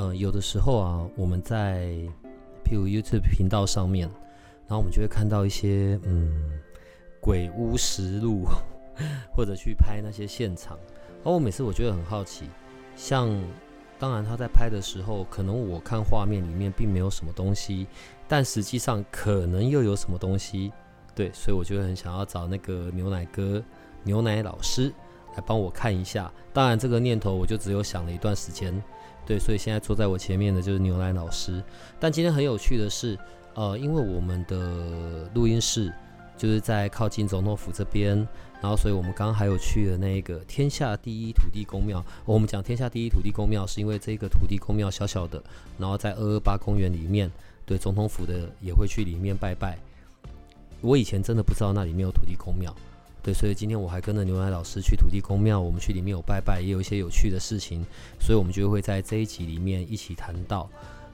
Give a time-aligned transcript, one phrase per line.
[0.00, 1.88] 呃，有的时候啊，我们在
[2.64, 4.08] 譬如 YouTube 频道上面，
[4.66, 6.58] 然后我们就会看到一些嗯
[7.20, 8.46] 鬼屋实录，
[9.36, 10.78] 或者去拍那些现场。
[11.22, 12.46] 而我每次我觉得很好奇，
[12.96, 13.28] 像
[13.98, 17.86] 当然他在拍的时候，可能我看画面里面并没有什么东西，
[18.26, 20.72] 但实际上可能又有什么东西。
[21.14, 23.62] 对，所以我就很想要找那个牛奶哥、
[24.02, 24.90] 牛奶老师
[25.36, 26.32] 来帮我看一下。
[26.54, 28.82] 当然，这个念头我就只有想了一段时间。
[29.30, 31.62] 对，所以现在坐在我前面的就是牛奶老师。
[32.00, 33.16] 但今天很有趣的是，
[33.54, 35.94] 呃，因为我们的录音室
[36.36, 38.16] 就是在靠近总统府这边，
[38.60, 42.04] 然后所以我们刚刚还有去了那个天下第一土地公庙。
[42.24, 45.40] 我们讲天下第一土地公庙，是因为这个土地公庙小小的，
[45.78, 47.30] 然后在二二八公园里面，
[47.64, 49.78] 对总统府的也会去里面拜拜。
[50.80, 52.74] 我以前真的不知道那里面有土地公庙。
[53.22, 57.84] 对，所以今天我还跟着牛奶老师去土地公庙，我们去里面有拜拜，也有一些有趣的事情，
[58.18, 60.66] 所以我们就会在这一集里面一起谈到。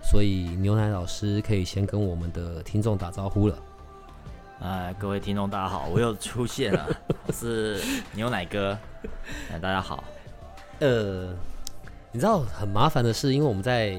[0.02, 3.58] 所以牛奶老师可以先跟我们的听众打招呼了。
[4.60, 6.86] 哎，各位听众大家好，我又出现了，
[7.26, 7.80] 我是
[8.14, 8.78] 牛奶哥。
[9.50, 10.04] 哎，大家好。
[10.78, 11.34] 呃，
[12.12, 13.98] 你知道很麻烦的是，因为我们在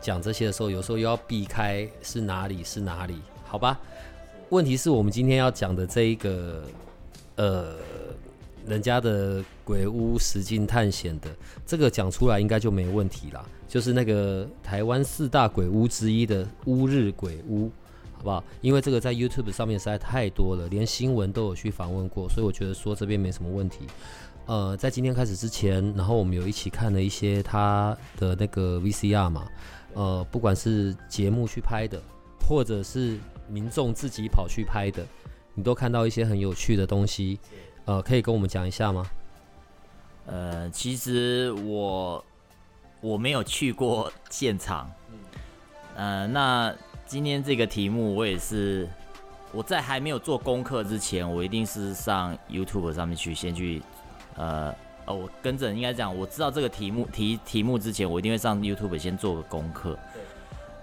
[0.00, 3.80] 讲这些的时候，有时候又要避开是哪里是哪里，好吧？
[4.50, 6.62] 问题是我们今天要讲的这一个。
[7.38, 7.76] 呃，
[8.66, 11.30] 人家的鬼屋实境探险的
[11.64, 13.46] 这个讲出来应该就没问题啦。
[13.68, 17.70] 就是那个台湾四大鬼屋之一的乌日鬼屋，
[18.14, 18.42] 好不好？
[18.60, 23.86] 因为这个在 YouTube 上面实在太多了，连新闻都有去访问过，所以我觉得说这边没什么问题。
[24.46, 29.46] 呃，在今天开始之前，然后我们有一起看了一些他的那个 VCR 嘛，
[29.94, 32.02] 呃，不管是节目去拍的，
[32.48, 33.16] 或者是
[33.48, 35.06] 民众自己跑去拍的。
[35.58, 37.36] 你都看到一些很有趣的东西，
[37.84, 39.04] 呃，可以跟我们讲一下吗？
[40.26, 42.24] 呃，其实我
[43.00, 44.88] 我没有去过现场，
[45.96, 46.72] 呃，那
[47.06, 48.88] 今天这个题目我也是
[49.50, 53.82] 我在还没有做功课之前，我一定是上 YouTube 上面去先去，
[54.36, 54.72] 呃，
[55.06, 59.98] 哦，我跟着应该讲，我知道这个题目题题目之前，我一定会上 YouTube 先做个功课。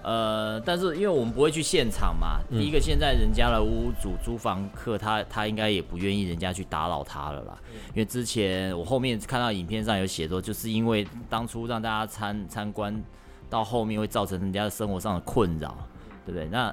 [0.05, 7.57] 呃，但是因为我们不会去现场嘛，第一个现在人家的屋主租房客，他他应该也不愿意人家去打扰他了啦。
[7.89, 13.03] 因为之前我后面看到影片上有写说，就是因为当初让大家参参观，
[13.49, 15.75] 到后面会造成人家的生活上的困扰，
[16.23, 16.47] 对不对？
[16.49, 16.71] 那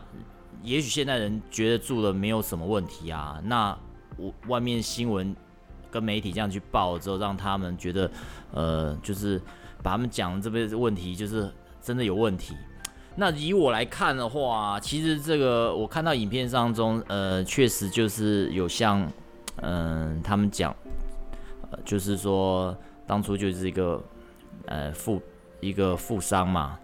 [0.62, 3.74] 也许现在人觉得住了没有什么问题啊，那
[4.18, 5.34] 我外面新闻
[5.90, 8.10] 跟媒体这样去报之后，让他们觉得，
[8.52, 9.40] 呃，就是
[9.82, 11.50] 把他们讲这边问题就是
[11.80, 12.54] 真的有问题。
[13.14, 19.06] 那以我来看的话，其实这个我看到影片当中，呃，确实就是有像，
[19.56, 20.74] 嗯，他们讲，
[21.70, 22.74] 呃，就是说
[23.06, 24.02] 当初就是一个，
[24.64, 25.20] 呃，富
[25.60, 26.78] 一个富商嘛，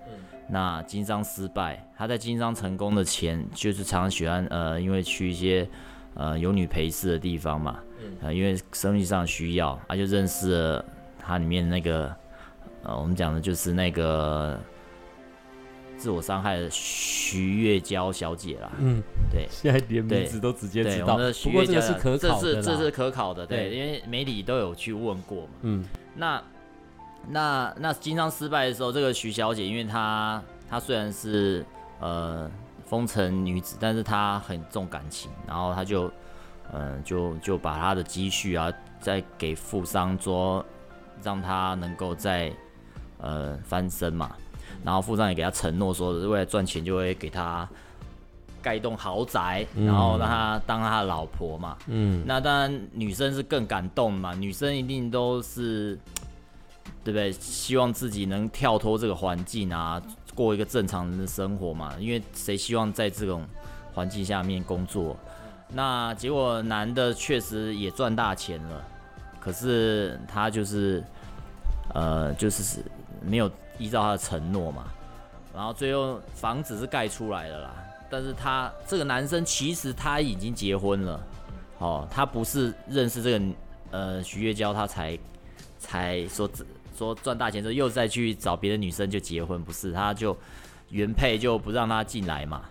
[0.50, 5.66] 那经商失败，他在经商成功的前，就是常常喜欢，呃，因为去一些，
[6.12, 7.78] 呃，有女陪侍的地方嘛，
[8.20, 10.84] 呃，因为生意上需要，他就认识了
[11.18, 12.14] 他里面那个，
[12.82, 14.60] 呃，我们讲的就是那个。
[15.98, 21.16] 自我伤害的徐月娇小姐啦，嗯，对，现在连名字都直接知道。
[21.42, 25.48] 不过这个是可考的，这是这是可考的，对，因为媒体都有去问过嘛。
[25.62, 26.42] 嗯，那
[27.28, 31.66] 那那经商失败的时候，这个徐小姐，因为她她虽然是
[31.98, 32.48] 呃
[32.86, 36.10] 风尘女子，但是她很重感情，然后她就
[36.72, 40.64] 嗯就就把她的积蓄啊，再给富商说，
[41.24, 42.52] 让她能够再
[43.18, 44.36] 呃翻身嘛。
[44.84, 47.68] 然后富商也给他承诺说，为了赚钱就会给他
[48.62, 51.76] 盖一栋豪宅，然后让他当他的老婆嘛。
[51.88, 55.98] 嗯，那当然女生是更感动嘛，女生一定都是
[57.04, 57.32] 对不对？
[57.32, 60.00] 希望自己能跳脱这个环境啊，
[60.34, 61.94] 过一个正常人的生活嘛。
[61.98, 63.44] 因为谁希望在这种
[63.94, 65.16] 环境下面工作？
[65.74, 68.84] 那结果男的确实也赚大钱了，
[69.40, 71.02] 可是他就是
[71.94, 72.80] 呃，就是
[73.20, 73.50] 没有。
[73.78, 74.84] 依照他的承诺嘛，
[75.54, 77.74] 然后最后房子是盖出来了啦。
[78.10, 81.20] 但是他这个男生其实他已经结婚了，
[81.78, 83.44] 哦，他不是认识这个
[83.90, 85.18] 呃徐月娇他才
[85.78, 86.48] 才说
[86.96, 90.36] 说赚大钱之后又再去找别的女生就结婚，不是，他就
[90.88, 92.62] 原配就不让他进来嘛。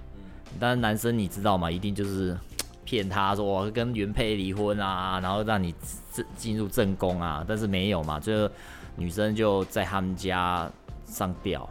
[0.60, 1.69] 但是男生你知道吗？
[1.69, 2.36] 一定就是
[2.83, 5.75] 骗他说我跟原配离婚啊，然后让你
[6.12, 8.50] 进进入正宫啊，但是没有嘛，就
[8.95, 10.68] 女生就在他们家
[11.07, 11.68] 上吊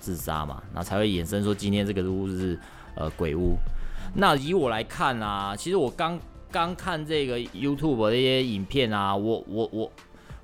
[0.00, 2.58] 自杀嘛，然后才会衍生说今天这个屋是
[2.96, 3.56] 呃鬼屋。
[4.14, 6.18] 那以我来看啊，其实我刚
[6.50, 9.92] 刚看这个 YouTube 的一些影片啊，我我我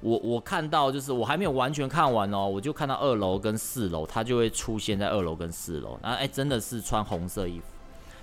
[0.00, 7.64] 我我看到就是我还没有完全看完哦，我就看到二楼跟四楼，它就会出现在二楼跟四楼，然后哎真的是穿红色衣服，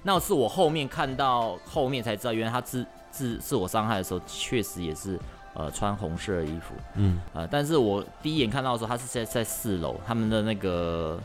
[0.03, 5.19] 那是我后面看到后面才知道，原来他自自自我伤害的时候确实也是
[5.55, 11.19] 呃穿红色的衣服，嗯呃，但是我第一眼看到的时候，他是在在四楼，他们的那个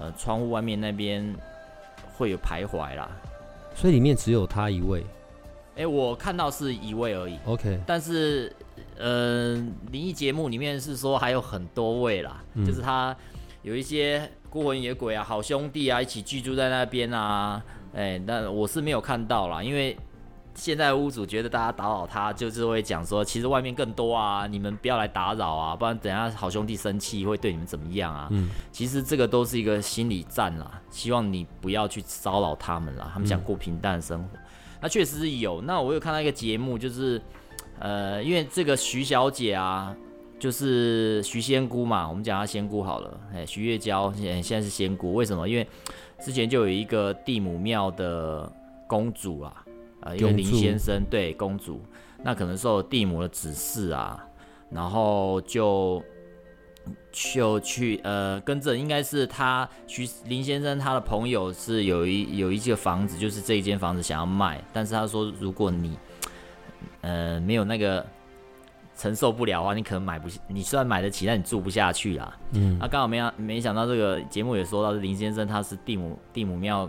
[0.00, 1.34] 呃窗户外面那边
[2.16, 3.08] 会有徘徊啦。
[3.74, 5.04] 所以里面只有他一位。
[5.76, 7.38] 哎，我看到是一位而已。
[7.44, 7.78] OK。
[7.86, 8.52] 但是，
[8.98, 9.54] 呃，
[9.92, 13.14] 灵异节目里面是说还有很多位啦，就是他
[13.62, 17.62] 有一些孤魂野鬼啊、好兄弟啊，一起居住在那边啊。
[17.94, 19.96] 哎，那我是没有看到啦，因为。
[20.56, 28.28] 现在屋主觉得大家打扰他，就是会讲说，其实外面更多啊，你们不要来打扰啊，不然等下好兄弟生气会对你们怎么样啊？
[28.30, 34.28] 嗯，其实这个都是一个心理战啦，希望你不要去骚扰他们啦，他们想过平淡的生活。
[34.80, 37.20] 那确实是有，那我有看到一个节目，就是
[37.78, 39.94] 呃，因为这个徐小姐啊，
[40.38, 45.46] 就是徐仙姑嘛，我们讲她仙姑好了，哎，徐月娇现现在是仙姑，为什么？
[45.46, 45.68] 因为
[46.18, 48.50] 之前就有一个地母庙的
[48.86, 49.62] 公主啊。
[50.06, 51.80] 呃，因为林先生对公主，
[52.22, 54.24] 那可能受地母的指示啊，
[54.70, 56.02] 然后就
[57.10, 65.98] 就去呃跟着，应该是他徐林先生他的朋友是有一有一个房子，就是这一间房子想要卖，但是他说如果你
[67.00, 68.06] 呃没有那个
[68.94, 72.38] 承受不了的话，你可能买不，你虽然买得起，但你住不下去啊。
[72.52, 76.88] 嗯，那刚好没想没想到这个节目也说到，林先生他是地母地母庙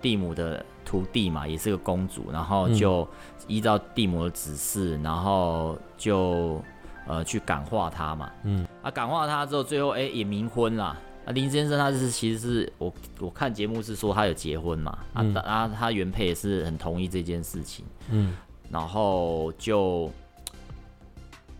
[0.00, 0.64] 地母的。
[0.86, 3.06] 徒弟嘛，也是个公主，然后就
[3.48, 6.62] 依照地魔的指示，然后就
[7.08, 8.30] 呃去感化她嘛。
[8.44, 10.96] 嗯，啊，感化她之后，最后哎也冥婚了。
[11.26, 17.84] 啊，林先生他是其实是我我看节目是说他有结婚嘛，啊啊他原配也是很同意这件事情。
[18.10, 18.32] 嗯，
[18.70, 20.08] 然后就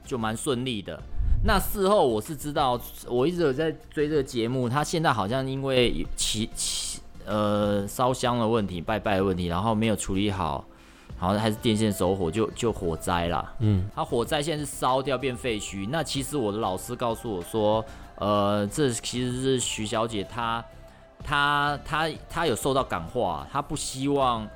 [0.05, 1.03] 就蛮顺利的。
[1.45, 7.01] 那事后我是知道，我一直有在追这个节目，他现在好像因为其其。
[7.27, 10.65] 呃，烧香的问题，拜拜的问题，然后没有处理好，
[11.21, 13.53] 然后还是电线走火，就就火灾了。
[13.59, 15.89] 嗯，它火灾现在是烧掉变废墟。
[15.91, 17.85] 那其实我的老师告诉我说，
[18.15, 20.65] 呃，这其实是徐小姐她
[21.25, 24.49] 她她她有受到感化，她不希望。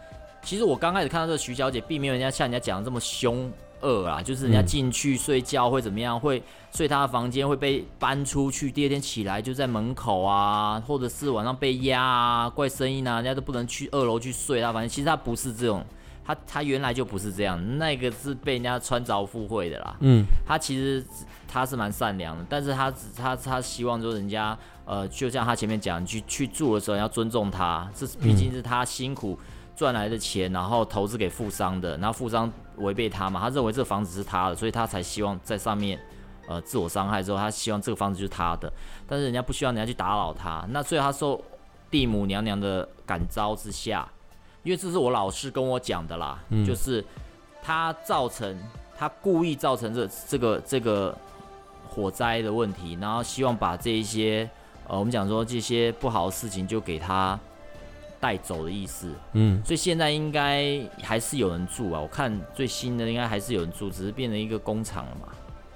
[0.42, 3.50] 其实我刚开始看到这个徐小姐，并没有人家像人家讲的这么凶。
[3.82, 6.18] 恶啊，就是人家进去睡觉会怎么样？
[6.18, 6.42] 会
[6.72, 8.70] 睡他的房间，会被搬出去。
[8.70, 14.72] 第二天起来就在门口啊，或者是晚上被压啊，怪声音啊，人家都不能去二楼去睡他。
[14.72, 15.84] 反正其实他不是这种，
[16.24, 19.96] 他他原来就不是这样，那个是被人家穿凿附会的啦。
[20.00, 21.04] 嗯，他其实
[21.48, 29.38] 他是蛮善良的，但是他他他希望说人家呃，就像他前面讲，去去住的时候要尊重他，这毕竟是他辛苦。
[29.76, 35.98] 赚来的钱，然后投资给富商的，然后富商违背他嘛，他认为这个房子是他的，所以他才希望在上面，
[36.48, 38.72] 呃，自我伤害之后，他希望这个房子就是他的，
[39.06, 41.42] 但是人家不希望人家去打扰他，那所以他受
[41.90, 44.08] 地母娘娘的感召之下，
[44.62, 47.04] 因为这是我老师跟我讲的啦，就是
[47.62, 48.58] 他造成
[48.98, 51.16] 他故意造成这这个这个
[51.88, 54.48] 火灾的问题，然后希望把这一些
[54.88, 57.38] 呃我们讲说这些不好的事情就给他。
[58.20, 61.98] 带走的意思，嗯，所以现在应该还是有人住啊。
[61.98, 65.28] 我看最新的应该还是有人住，只是变成一个工厂了嘛。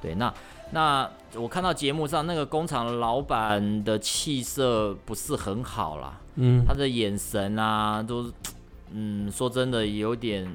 [0.03, 0.33] 对，那
[0.71, 8.31] 那我看到节目上那个工厂的老板的气色不是很好啦，嗯，他的眼神啊都，
[8.93, 10.47] 嗯，说真的有点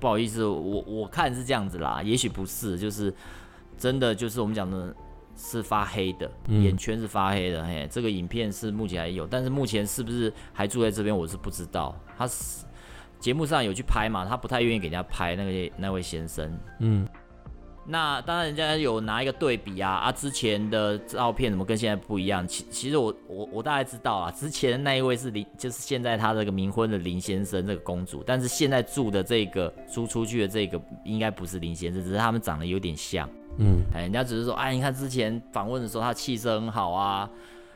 [0.00, 3.12] 不好意思，我我看是这样子啦，也许不是，就是
[3.76, 4.94] 真的就是我们讲的。
[5.36, 7.64] 是发黑的，眼圈是发黑的。
[7.64, 11.94] 嘿，这个影片是目前还有，但是目前是不是还住在这边，我是不知道。
[12.16, 12.64] 他是
[13.18, 16.58] 节目上有去拍嘛，他不太愿意给人家拍那个那位先生。
[16.80, 17.08] 嗯，
[17.86, 22.46] 那当然人家有拿一个对比啊啊，之前的照片怎么跟现在不一样？
[22.48, 33.28] 其其实我我我大概知道啊，之前那一位是林，就是现在他这个冥婚的林先生这个公主，但是现在住的这个租出去的这个应该不是林先生，只是他们长得有点像。
[33.58, 37.30] 嗯，哎，人家只是说，哎，你看之前访问的时候，他气色很好啊，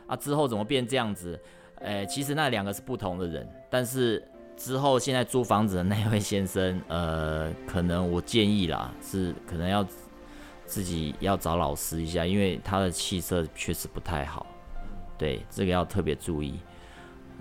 [0.06, 1.38] 啊，之后怎么变这样子？
[1.80, 4.26] 哎，其实那两个是不同的人，但是
[4.58, 9.86] 之后现在租房子的那位先生，呃，可能我建议啦，是可能要
[10.66, 14.44] 自己要找老师一下，因为他的气色确实不太好。
[15.16, 16.58] 对，这个要特别注意。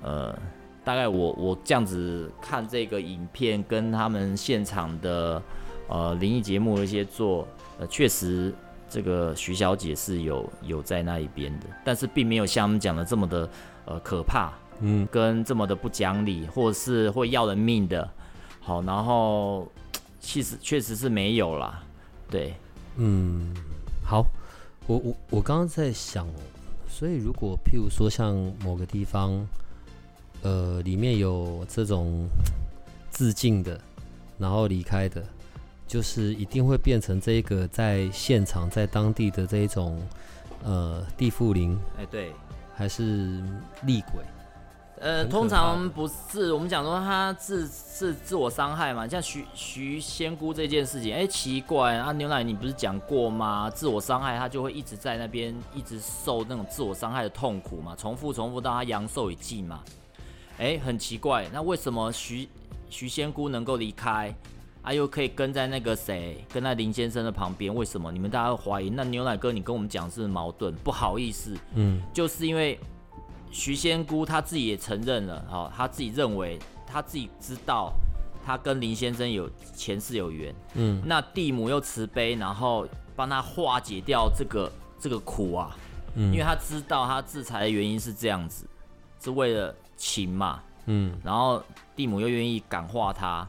[0.03, 0.37] 呃，
[0.83, 5.41] 大概我我这样子看这个影片，跟他们现场的
[5.89, 7.47] 呃灵异节目一些做，
[7.79, 8.53] 呃，确实
[8.87, 13.49] 这个徐小姐是有有在那一边的，但是并没有像我们讲的这么的
[13.85, 18.09] 呃可怕，嗯，跟这么的不讲理，或者是会要人命的。
[18.61, 19.67] 好，然后
[20.19, 21.81] 其实确实是没有啦。
[22.29, 22.53] 对，
[22.97, 23.53] 嗯，
[24.03, 24.25] 好，
[24.85, 26.39] 我我我刚刚在想哦，
[26.89, 29.47] 所以如果譬如说像某个地方，
[30.41, 32.27] 呃，里面有这种
[33.09, 33.79] 自尽的，
[34.37, 35.23] 然后离开的，
[35.87, 39.97] 就是一定会变成这一个在现场在当地的这一种
[40.63, 42.33] 呃地缚灵，哎，对，
[42.75, 43.41] 还是
[43.83, 44.21] 厉鬼？
[44.99, 53.69] 呃，通常不是我们讲说他自是自我伤害嘛，像徐徐仙姑这件事情，哎、奇怪啊，牛奶你不是讲过吗？
[53.69, 59.83] 自我伤害他就会一直在那边一直受那种自我伤害的痛苦嘛，重复重复到他阳寿已尽嘛，
[60.57, 62.49] 哎、很奇怪，那为什么徐
[62.89, 64.33] 徐仙姑能够离开？
[64.81, 68.09] 啊，又可以跟在那个谁，跟在林先生的旁边，为什么？
[68.09, 68.89] 你们大家会怀疑？
[68.89, 70.73] 那牛奶哥，你跟我们讲是矛盾？
[70.75, 72.79] 不好意思，嗯就是因为
[73.51, 77.93] 徐仙姑她自己也承认了，哈、她自己认为她自己知道
[78.45, 81.01] 她跟林先生有前世有缘，嗯。
[81.05, 85.75] 那地母又慈悲，然后帮她化解掉这个这个苦啊，
[86.15, 88.65] 嗯，因为她知道她制裁的原因是这样子，
[89.21, 91.17] 是为了情嘛，嗯。
[91.23, 91.63] 然后
[91.95, 93.47] 地母又愿意感化她，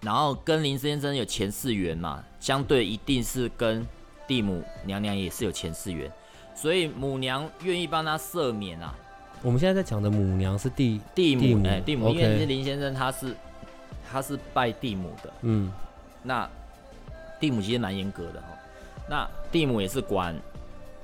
[0.00, 3.86] 然后跟林先生有前世缘嘛，相对一定是跟
[4.26, 6.10] 地母娘娘也是有前世缘，
[6.54, 8.94] 所以母娘愿意帮他赦免啊。
[9.42, 13.34] 我们现在在讲的母娘是地，地母，哎、地母因为林先生他是
[14.10, 15.72] 他是拜地母的，嗯。
[16.22, 16.48] 那
[17.40, 18.48] 地母其实蛮严格的哈、
[19.08, 20.38] 那地母也是管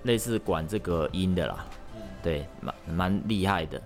[0.03, 1.65] 类似管这个阴的啦，
[2.23, 3.83] 对，蛮蛮厉害的。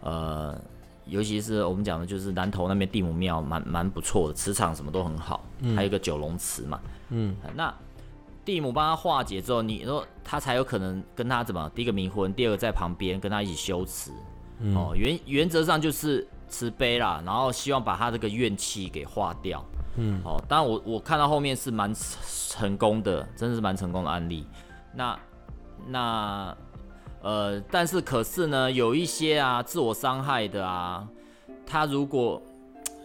[0.00, 0.60] 呃，
[1.06, 5.44] 尤其是我们讲的，就是南头那边地母庙蛮蛮不错的，磁场什么都很好，
[5.76, 6.80] 还有一个九龙池嘛。
[7.10, 7.36] 嗯。
[7.54, 7.72] 那
[8.44, 11.70] 地母帮他化解之后，你说他才有可能跟他怎么？
[11.74, 14.10] 第一个冥婚，第二个在旁边跟他一起修持。
[14.60, 19.64] 嗯哦，原原则上就是慈悲啦，然后希望把他这个怨气给化掉。
[19.96, 21.92] 嗯哦，当然我我看到后面是蛮
[22.48, 24.46] 成功的，真的是蛮成功的案例。
[24.94, 25.18] 那
[25.88, 26.56] 那
[27.22, 31.06] 呃，但是可是呢，有一些啊自我伤害的啊，
[31.66, 32.40] 他如果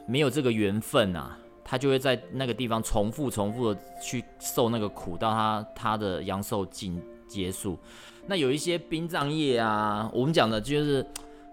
[0.08, 1.38] 没有这个缘分啊，
[1.69, 7.77] 他就会在那个地方重复重复的去受那个苦，到他他的阳寿尽结束。
[8.25, 11.05] 那有一些殡葬业啊，我们讲的就是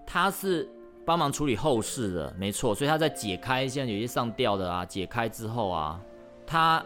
[0.06, 0.68] 他是
[1.04, 2.72] 帮忙处理后事的，没错。
[2.72, 6.00] 所以他在解开，现在有些上吊的啊，解开之后啊，
[6.46, 6.80] 他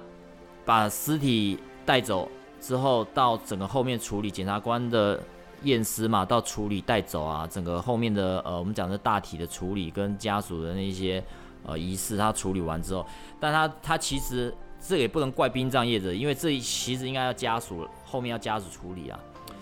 [0.64, 2.26] 把尸体带走
[2.62, 5.20] 之后，到整个后面处理，检察官的
[5.64, 11.22] 验尸嘛，到处理带走啊，整个后面的呃，我们讲的大体的处理跟家属的那些
[11.68, 13.06] 呃仪式，他处理完之后，
[13.38, 19.18] 但他他其实这也不能怪殡葬业者，因为这其实应该要家属后面要家属处理啊。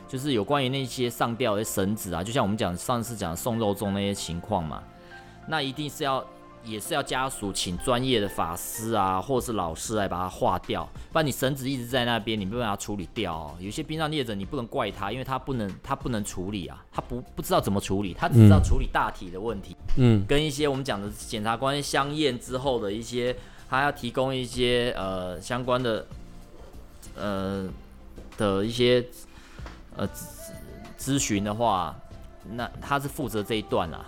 [0.08, 4.80] 就是有关于那些上吊的绳子啊，就像我们讲上次讲送肉粽那些情况嘛，
[5.48, 6.24] 那一定是要
[6.64, 13.54] 也是要家属请专业的法师啊，或是老师来把它化掉，不然你绳子一直在那边，你没办法处理掉、哦。
[13.60, 20.24] 有些殡葬业者你不能怪他，因为他不能他不能处理啊，他不不知道怎么处理，他只知道处理大体的问题，嗯。
[20.26, 23.36] 跟一些我们讲的检察官相验之后的一些，
[23.68, 26.06] 他要提供一些呃相关的
[27.14, 27.68] 呃
[28.36, 29.04] 的一些
[29.96, 30.26] 呃咨
[30.98, 31.94] 咨询的话，
[32.52, 34.04] 那他是负责这一段啊，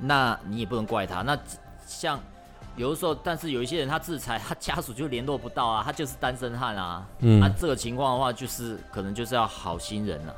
[0.00, 1.22] 那你也不能怪他。
[1.22, 1.38] 那
[1.86, 2.18] 像
[2.76, 10.34] 有的时候，但是有一些人他制裁，他家属就联络不到啊，他就是单身汉啊，嗯那、这个情况的话，就是可能就是要好心人了、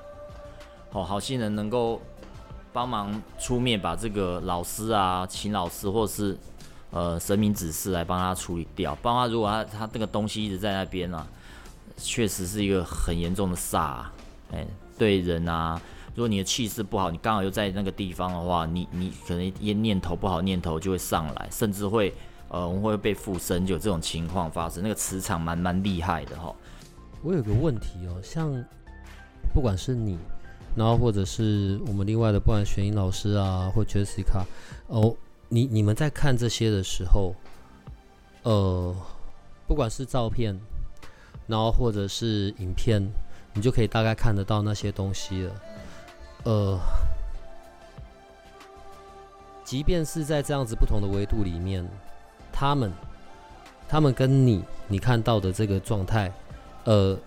[0.93, 2.01] 哦，好心人能够
[2.73, 6.37] 帮忙出面把这个老师啊，请老师或是
[6.91, 8.95] 呃神明指示来帮他处理掉。
[9.01, 11.27] 帮他如果他他那个东西一直在那边啊，
[11.97, 14.13] 确实是一个很严重的煞、啊，
[14.53, 14.67] 哎、
[14.99, 15.81] 对人啊。
[16.17, 22.13] 如果你的气势不好，你刚好又在那个地方的话，你你可能一念头不好，念头就会上来，甚至会
[22.49, 24.83] 呃我们会被附身，就有这种情况发生。
[24.83, 26.55] 那个磁场蛮蛮厉害的哈。
[27.23, 28.51] 我有个问题哦，像
[29.53, 30.17] 不管是你，
[30.75, 34.43] 然后或者是我们另外的，不管玄英老师啊，或 Jessica，
[34.87, 35.15] 哦，
[35.51, 37.35] 你你们在看这些的时候，
[38.43, 38.97] 呃，
[39.67, 40.59] 不管是照片，
[41.47, 43.07] 然后或者是影片，
[43.53, 45.53] 你就可以大概看得到那些东西了。
[46.47, 46.79] 呃，
[49.65, 51.85] 即便是在这样子不同的维度里面，
[52.53, 52.93] 他们，
[53.89, 56.33] 他们跟你你看到的这个状态，
[56.85, 57.19] 呃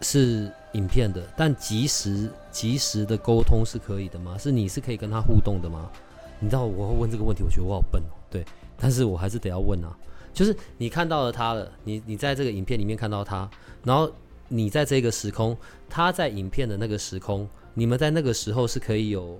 [0.00, 4.38] 是影片的，但即时即时的沟通是可以的吗？
[4.38, 5.90] 是你是可以跟他互动的吗？
[6.38, 8.42] 你知道我会问这个问题，我觉得我好笨，对，
[8.78, 9.94] 但是我还是得要问啊。
[10.32, 13.46] 就是你看到了他了，你你在这个影片里面看到他，
[13.82, 14.10] 然后
[14.48, 15.54] 你在这个时空，
[15.90, 19.38] 他在影片的那个时空，你们在那个时候是可以有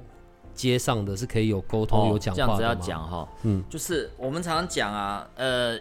[0.53, 2.75] 接上的，是可以有沟通、有讲哦这样子要？
[2.75, 5.79] 讲哈，嗯，就是我们常常讲啊，呃，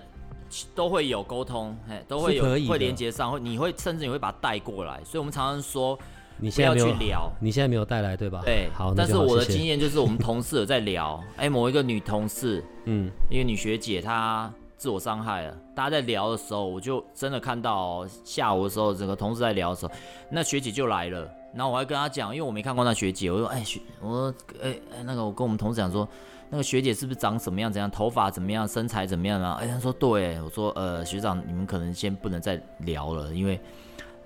[0.73, 5.97] 都会有沟通，哎，都会有会连接上，会你会甚至你会把它带过来，所以我们常常说
[6.37, 7.31] 你现在没有去聊。
[7.39, 8.41] 你现在没有带来对吧？
[8.43, 15.57] 对，好，但是我的经验就是，我们同事有在聊， 哎，某一个女同事，嗯，一个女学姐，她自我伤害了。
[15.75, 19.91] 大家在聊的时候，我就真的看到、哦、下午的时候，整个同事在聊的时候，
[20.31, 21.27] 那学姐就来了。
[21.55, 26.07] 然后我还跟他讲，因为我没看过那学姐，我说，哎学，我说，哎哎，那个我跟我们同事讲说，
[26.49, 29.57] 那个学姐是不是长什么样怎样，头发怎么样，身材怎么样啊？
[29.61, 33.59] 哎，他说对，我说，呃，学长，你们可能先不能再聊了，因为，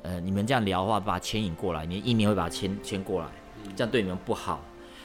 [0.03, 3.27] 呃，你们这样聊的话，把她牵引过来，你的意念会把她牵牵过来，
[3.75, 4.61] 这样对你们不好。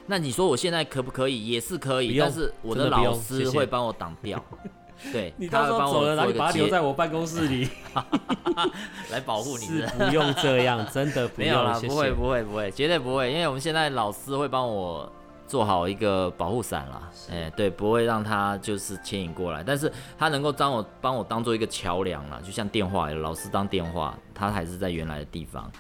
[0.07, 1.47] 那你说我现在可不可以？
[1.47, 4.43] 也是可以，但是我的老师会帮我挡掉。
[5.11, 7.69] 对，你他会帮我把他留在我办公室里，
[9.11, 9.65] 来保护你。
[9.65, 15.11] 是不用这样，真的不用，没有啦，谢谢不会不会不会，绝对不会，因为我们现在老师会帮我
[15.49, 25.71] 做好一个保护伞啦，哎、对，不会让他就是牵引过来，但是他能够当我帮我当做一个桥梁啦，就像电话，老师当电话，他还是在原来的地方，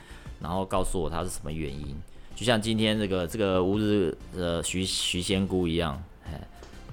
[0.40, 1.96] 然后告诉我他是什么原因，
[2.34, 6.11] 就像今天这个这个乌日呃徐徐仙姑一样，哎，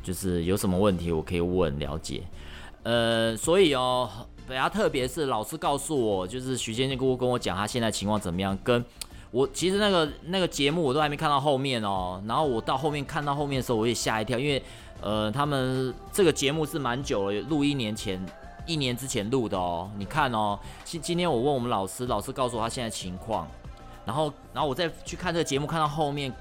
[0.01, 2.24] 就是有什么问题我可以问了解，
[2.84, 4.10] 呃，所以哦，
[4.48, 8.84] 比较特别是老师告诉我，就是徐先生姑姑跟我讲他现在情况怎么样，跟
[9.32, 14.62] 我其实那个那个节目我都还没看到后面哦，然后我到后面看到后面的时候我也吓一跳，因为
[15.01, 18.20] 呃他们这个节目是蛮久了，录一年前
[18.65, 23.48] 一年之前录的哦，你看哦，今今天我问我们老师，老师告诉我他现在情况，
[24.06, 26.34] 然后然后我再去看这个节目，看到后面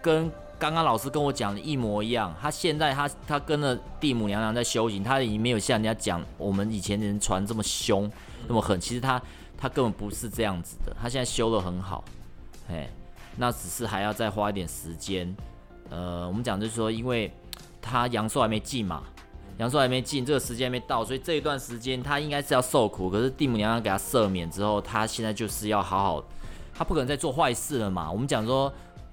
[0.00, 2.32] 跟刚刚老师跟我讲的一模一样。
[2.38, 8.08] 他现在他他跟着地母娘娘在修行，他已经没有像人家讲我们以前人传这么凶
[8.46, 8.78] 那么狠。
[8.78, 9.20] 其实他
[9.56, 12.04] 他根本不是这样子的，他现在修的很好，
[12.68, 12.86] 哎，
[13.38, 15.34] 那只是还要再花一点时间。
[15.88, 17.32] 呃，我们讲就是说，因为
[17.80, 19.02] 他阳寿还没尽嘛，
[19.56, 23.08] 阳寿还没尽，这个时间还没到，所以这一段时间他应该是要受苦。
[23.08, 26.24] 可是地母娘娘给他赦免之后，他现在就是要好好，
[26.74, 28.12] 他不可能再做坏事了嘛。
[28.12, 28.70] 我们讲说。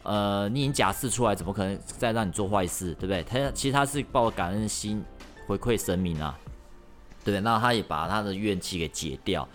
[0.08, 3.22] 呃，你已经假释出来，怎么可能再让你做坏事，对不对？
[3.24, 5.04] 他其实他是抱感恩心
[5.46, 6.39] 回馈神明啊，
[7.26, 7.41] 对不对？
[7.41, 9.46] 那他也把他的怨气给解掉，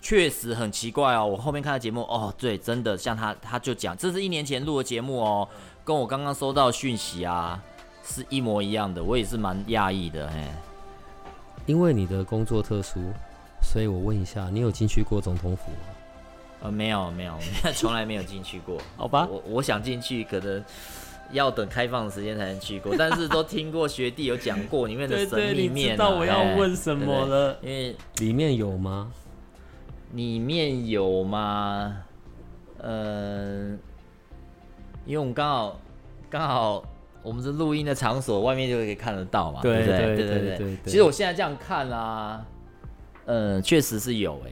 [0.00, 1.24] 确实很奇怪哦。
[1.24, 5.48] 我后面看的节目，哦，对，真的像他，他就讲，这是一年前录的节目哦，
[5.84, 7.62] 跟我刚刚收到讯息啊
[8.04, 10.52] 是一模一样的，我也是蛮讶异的，哎，
[11.66, 13.00] 因为你的工作特殊，
[13.62, 15.91] 所以我问一下，你有进去过总统府吗？
[16.62, 17.36] 呃，没有没有，
[17.74, 18.78] 从来没有进去过。
[18.96, 20.64] 好吧，我我想进去，可能
[21.32, 26.06] 要等开放的时间才能去过，但是都听过学弟有讲过里面的神秘面、啊。
[26.20, 27.58] 哎什对不对了。
[27.62, 29.10] 因为里面有吗？
[30.12, 31.96] 里面有吗？
[32.78, 33.70] 呃，
[35.06, 35.80] 因为我们刚好
[36.28, 36.84] 刚好
[37.22, 39.98] 我们是录音的场所，外面就可以看得到嘛，对不对？
[39.98, 42.44] 对对对对对其实我现在这样看啊，
[43.26, 44.50] 嗯、确实是有哎、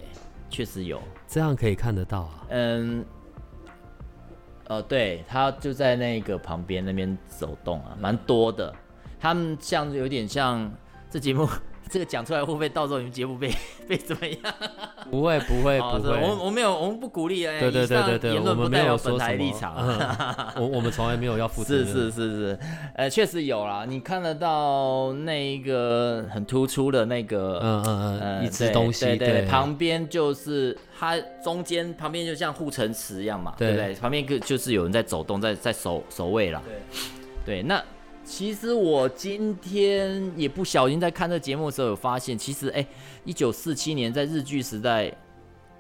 [0.51, 1.01] 确实有。
[1.27, 2.47] 这样可以看得到啊。
[2.51, 3.05] 嗯，
[4.67, 8.75] 呃，对，他就在那个旁边那边走动啊，蛮多的。
[9.19, 10.71] 他们像有点像
[11.09, 11.49] 这节目，
[11.91, 13.51] 这个讲出来会不会到时候你们节目被
[13.89, 14.39] 被怎么样？
[15.11, 19.75] 不会不会哦不会，是我我没有，我们不鼓励哎，对对对对对，言论不我们没代表本有说什么台立场。
[19.77, 20.01] 嗯
[20.57, 21.91] 我我们从来没有要负责 是。
[21.91, 22.59] 是是是，
[22.95, 33.95] 呃，确实有啦，你看得到那一个很突出的那个，嗯嗯呃，嗯，一只对东西，对对，旁边就是它中间旁边就像护城池一样嘛，对对不对？
[33.97, 36.63] 旁边个就是有人在走动，在在守守卫啦。
[37.45, 37.83] 对，那
[38.31, 42.87] 其实我今天也不小心在看这个节目的时候有发现，其实哎，
[43.25, 45.13] 一九四七年在日据时代，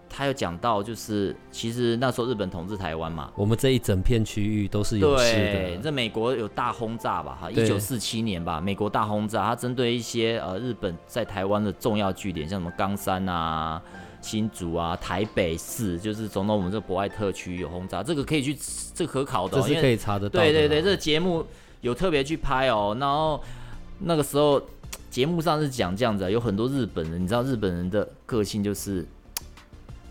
[0.08, 5.82] 他有讲到，就是其实那时候日本统治台湾嘛，我们这一整片区域都是有事对，的。
[5.84, 7.38] 这美国有大轰炸吧？
[7.40, 13.80] 哈，一九四七年吧，美国大轰炸，它针对一些呃日本在台湾的重要据点，像什么冈山啊、
[14.20, 18.58] 新竹啊、台北市，就是总统我们这个博爱特区有轰炸，这个可以去
[18.92, 20.52] 这个可考的、哦，这是可以查得到的啦。
[20.52, 21.46] 对对对，这个节目
[21.80, 22.96] 有特别去拍哦。
[23.00, 23.42] 然后
[24.00, 24.60] 那个时候
[25.10, 29.02] 节目上是讲这样子、有很多日本人，你知道日本人的个性就是，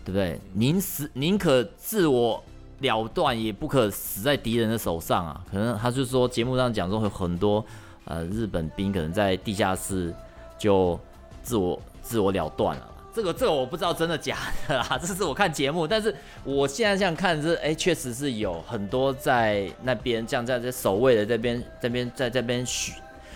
[0.04, 0.40] 对不对？
[0.54, 2.42] 宁死宁可自我
[2.80, 5.44] 了断，也不可死在敌人的手上啊。
[5.50, 7.64] 可能他就说节目上讲说有很多
[8.04, 10.14] 呃日本兵可能在地下室
[10.58, 10.98] 就
[11.42, 12.89] 自我自我了断了。
[13.12, 22.94] 这个这个我不知道真的假的啦， 这是我看节目，但是我现在这样看是，哎，确实是有很多在那边，这样在这守卫的这边这边在这边巡，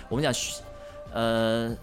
[0.09, 0.63] 我们讲巡，
[1.13, 1.77] 呃，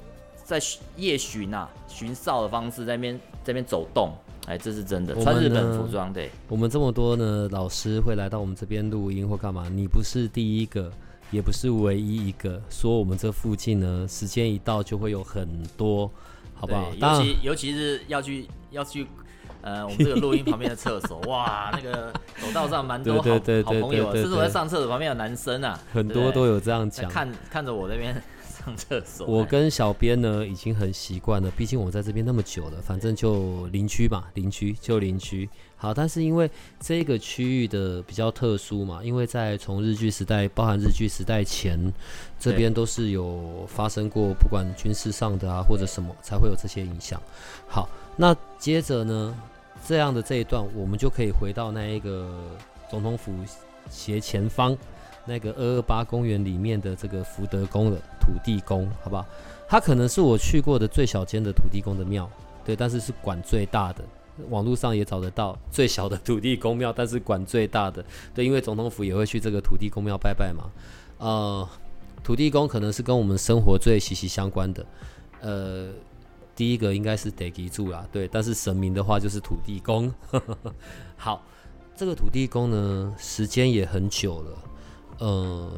[0.45, 0.57] 在
[0.95, 4.13] 夜巡呐，巡哨的方式在那边这边走动，
[4.47, 6.31] 哎，这是真的，穿日本服装对。
[6.47, 9.67] 我们这么多呢，老师会来到我们这边录音或干嘛？
[9.69, 10.89] 你不是第一个，
[11.29, 16.09] 也不是唯一一个，说我们这附近呢，时间一到就会有很多。
[16.61, 16.93] 好不好？
[16.95, 19.07] 尤其尤其是要去要去，
[19.61, 28.13] 呃，我们这个录音旁边的厕所， 哇，那个走道上蛮多好好朋友，甚至我在上厕所旁边有男生啊，很多都有这样讲，看看着我那边
[28.63, 29.25] 上厕所。
[29.25, 35.49] 我跟小编呢已经很习惯了，毕竟我在这边那么久了，反正就邻居嘛，邻居就邻居。
[35.81, 36.47] 好，但是因为
[36.79, 41.91] 这个区域的比较特殊嘛，因为在从日据时代，包含日据时代前，
[42.39, 47.19] 这边都是有发生过，不管军事上的啊或者什么，才会有这些影响。
[47.67, 49.35] 好，那接着呢，
[49.83, 52.31] 这样的这一段，我们就可以回到那一个
[52.87, 53.33] 总统府
[53.89, 54.77] 斜前方
[55.25, 59.25] 那个二二八公园里面的这个福德宫的土地公，好不好？
[59.67, 62.29] 它可能是我去过的最小间的土地公的庙，
[62.63, 64.03] 对，但是是管最大的。
[64.49, 68.03] 网络上也找得到最小的土地公庙，但是管最大的。
[68.33, 70.71] 对，因为总统府也会去这个土地公庙拜拜嘛。
[71.17, 71.69] 呃，
[72.23, 74.85] 土地公可能是跟我们生活最息息相关的。
[75.41, 75.89] 呃，
[76.55, 78.27] 第一个应该是得记住啦，对。
[78.27, 80.11] 但是神明的话就是土地公。
[81.15, 81.43] 好，
[81.95, 84.57] 这个土地公呢，时间也很久了。
[85.19, 85.71] 呃，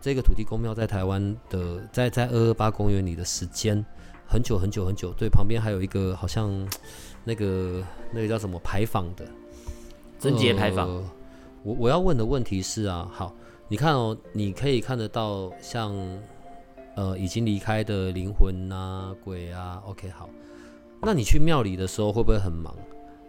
[0.00, 3.84] 这个土地公庙在台湾的，在在二二八公园里的时间
[4.28, 5.12] 很久很久很久。
[5.16, 6.68] 对，旁边还有一个好像。
[7.26, 9.26] 那个那个叫什么牌坊的，
[10.16, 10.88] 贞节牌坊。
[11.64, 13.34] 我我要问的问题是啊，好，
[13.66, 15.92] 你看哦，你可以看得到像
[16.94, 19.82] 呃已经离开的灵魂啊、鬼啊。
[19.86, 20.30] OK，好，
[21.02, 22.72] 那你去庙里的时候会不会很忙？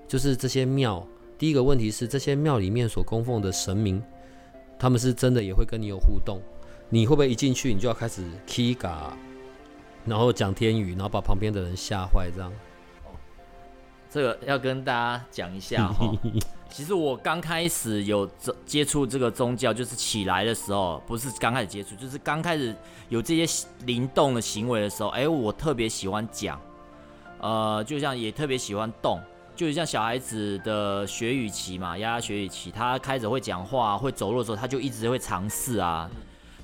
[0.08, 1.04] 就是这些庙，
[1.36, 4.00] 第一个问题是这些庙里面所供奉的神明，
[4.78, 6.40] 他们是真的也会跟你有互动？
[6.90, 9.18] 你会不会一进去你就要开始 K 嘎，
[10.06, 12.54] 然后讲天语，然后把旁边的人吓坏这样？
[14.18, 16.12] 这个要跟大家讲一下哈，
[16.72, 18.28] 其实我刚开始有
[18.66, 22.76] 接触这个宗教，就是起来的时候，不是刚开始接触，就是刚开始
[23.10, 26.60] 有这些灵动的行为的时候，哎，我特别喜欢讲，
[27.40, 29.22] 呃，就像也特别喜欢动，
[29.56, 36.10] 就像小孩子的学语期嘛，丫丫学语期，他开始会讲话、会走路的时候，他就一直会尝试啊。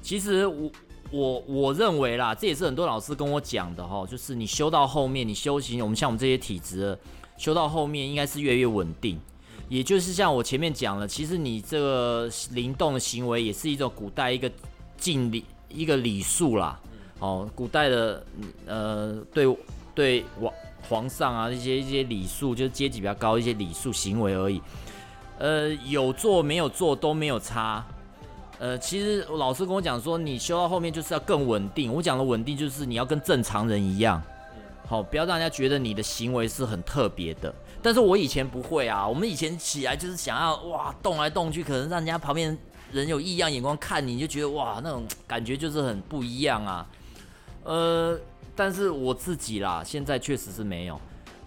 [0.02, 0.72] 其实我
[1.12, 6.98] 我我认为啦，这也是很多老师跟我讲的哈，就是你修到后面，你修行，我们像我们这些体质。
[7.44, 9.20] 修到后面应该是越来越稳定，
[9.68, 14.50] 也就是像我前面讲了，其实你这个灵动的行为也是一种古代一个
[14.98, 16.80] 敬礼一个礼数啦。
[17.20, 18.26] 哦，古代的
[18.66, 19.58] 呃对
[19.94, 20.54] 对皇
[20.88, 24.62] 皇上啊一些一些礼数，就是阶级比较高一些礼数行为而已。
[25.38, 27.86] 呃，有做没有做都没有差。
[28.58, 31.92] 呃，其实老师跟我讲说，你修到后面就是要更稳定。
[31.92, 34.24] 我讲的稳定就是你要跟正常人一样。
[34.86, 37.54] 好，不要让人家觉得你的行为是很特别的。
[37.82, 42.58] 但是我以前不会啊，我们以前起来就是想要哇动来动去，可能让人家旁边
[42.92, 46.88] 人有异样眼光看你，就觉得哇那种感觉就是很不一样啊。
[47.64, 48.20] 呃，
[48.56, 51.00] 但是我自己啦，现在确实是没有。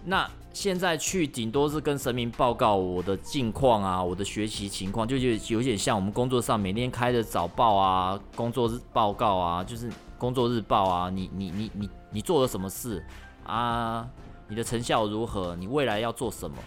[0.05, 13.03] 那现在去顶多是跟神明报告我的近况啊，我的学习情况，就就有点像我们工作上每天开的早报啊，工作日报告啊，就是工作日报啊，你你你你你做了什么事？
[13.47, 14.07] 啊，
[14.47, 15.55] 你的成效如何？
[15.55, 16.57] 你未来要做什么？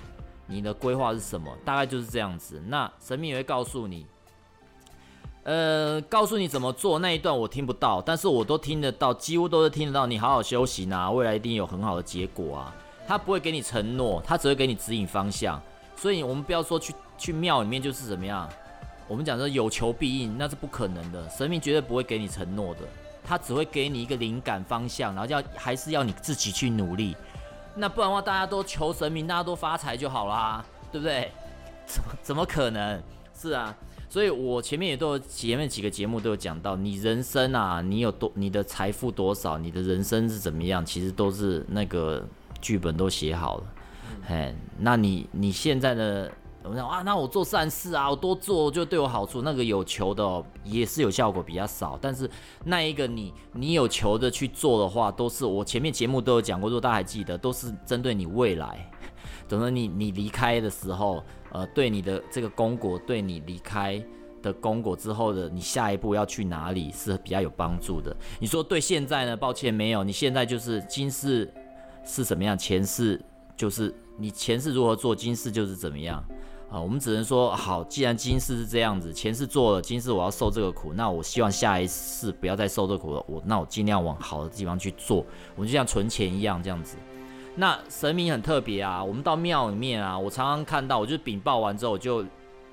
[0.46, 1.48] 你的规划是什么？
[1.64, 2.60] 大概就是这样子。
[2.66, 4.04] 那神明也会告诉你，
[5.44, 10.06] 呃，告诉你怎么做那一段我听不到，但是我都听得到，几乎都是听得到。
[10.06, 12.74] 你好好休息啊，未来一定有很好的结果啊。
[13.06, 15.60] 他不会给你承诺，他只会给你指引方向。
[15.94, 18.48] 所以，我们不要说去去庙里面就是怎么样，
[19.06, 21.28] 我们讲说有求必应，那是不可能的。
[21.28, 22.80] 神明绝对不会给你承诺的。
[23.30, 27.16] 他只会给你一个灵感方向，然后要还是要你自己去努力。
[27.76, 31.30] 那不然的话，大家都求神明，大家都发财就好啦，对不对？
[31.86, 33.00] 怎么怎么可能？
[33.32, 33.72] 是啊，
[34.08, 42.26] 所以我前面也都有前面几个节目都有讲到，你人生啊，你有多你的财富多少，你的人生是怎么样，其实都是那个
[42.60, 43.64] 剧本都写好了。
[44.26, 46.28] 嘿，那你你现在的。
[46.62, 49.40] 我想啊，那我做善事啊，我多做就对我好处。
[49.42, 52.30] 那个有求的也是有效果比较少，但是
[52.64, 58.90] 那一个你你有求的去做的话，都是我前面节目都有讲过，如果大家还记得，都是针对你未来，
[59.48, 64.02] 等到你你离开的时候，呃，对你的这个功果，对你离开
[64.42, 68.14] 的功果之后的你下一步要去哪里是比较有帮助的。
[68.38, 69.36] 你说对现在呢？
[69.36, 70.04] 抱歉，没有。
[70.04, 71.50] 你现在就是今世
[72.04, 73.20] 是什么样，前世
[73.56, 76.22] 就是你前世如何做，今世就是怎么样
[76.70, 76.80] 啊。
[76.80, 83.24] 我们只能说好，既然今世是这样子，前世做了，今世我要受这个苦，那我希望下一世不要再受这苦了。
[83.26, 85.24] 我那我尽量往好的地方去做，
[85.56, 86.96] 我们就像存钱一样这样子。
[87.56, 92.24] 那神明很特别啊，我们到庙里面啊，我常常看到，我就禀报完之后，我就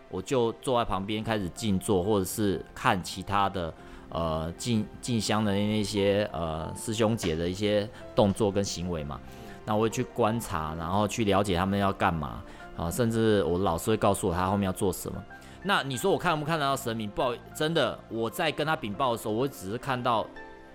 [0.09, 3.73] 我就坐在旁边开始静坐，或者是看其他的
[4.09, 9.19] 呃进进香的那些呃师兄姐的一些动作跟行为嘛。
[9.65, 12.41] 那我会去观察，然后去了解他们要干嘛
[12.77, 15.21] 啊，甚至我老师会告诉我他后面要做什么。
[15.63, 17.09] 那你说我看不看得到神明？
[17.09, 20.25] 不好，真的我在跟他禀报的时候，我只是看到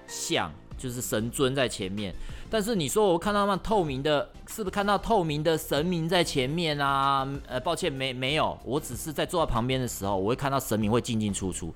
[0.07, 0.51] 像。
[0.79, 2.12] 就是神尊在前面，
[2.51, 7.29] 但是你说我看到那透明的，是不是看到透明的神明在前面啊？
[7.47, 11.73] 呃，抱歉，没没有，我只是在坐在旁边的时候，我会看到神明会进进出出，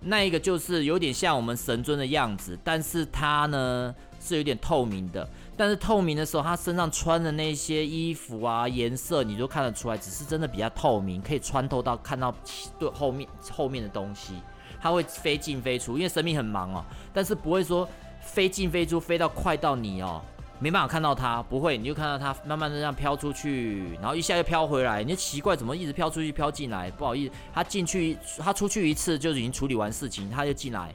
[0.00, 5.26] 那一个就是有点像我们神尊的样子，但是他呢是有点透明的，
[5.60, 12.34] 但是透明的时候，他身上穿的那些衣服啊颜色，你都看得出来，只是真的比较透明，可以穿透到看到
[12.78, 14.40] 对后面后面的东西，
[14.80, 17.86] 它会飞进飞出，因为神明很忙哦，但是不会说。
[18.22, 20.20] 飞进飞出，飞到快到你哦，
[20.58, 26.90] 没办法看到它，不会，你就看到它慢慢的这样飘出去，然后一下又飘回来，你就奇怪怎么一直飘出去飘进来？
[26.90, 30.94] 不好意思，他进去，他出去一次就已经处理完事情，他就进来，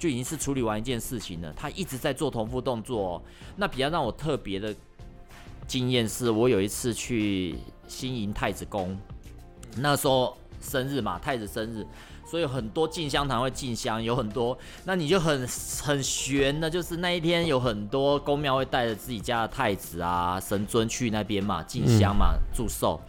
[0.00, 1.52] 就已经是处理完一件事情了。
[1.54, 3.22] 他一直在做重复动作。
[3.54, 4.74] 那比较让我特别的
[5.68, 7.54] 经验是，我有一次去
[7.86, 8.98] 新营太子宫，
[9.76, 11.86] 那时候生日嘛，太子生日。
[12.26, 15.46] 所以很多进香堂会进香，有很多，那你就很
[15.82, 23.00] 很悬的，就是那一天有很多宫庙会带着自己家的太子啊、神尊去那边嘛进香嘛祝寿，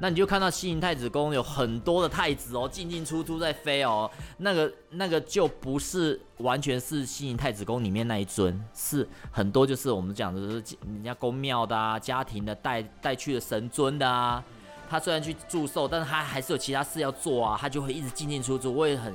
[0.00, 14.42] 那你就看到西营太子宫有很多的太子哦进进出出在飞哦，那个那个就不是完全是西营太子宫里面那一尊，是很多就是我们讲的是人家宫庙的啊、家庭的带带去的神尊的啊。
[14.88, 19.12] 他虽然去祝寿，但是他还是有其他事要做啊，他就会一直进进出出，我也很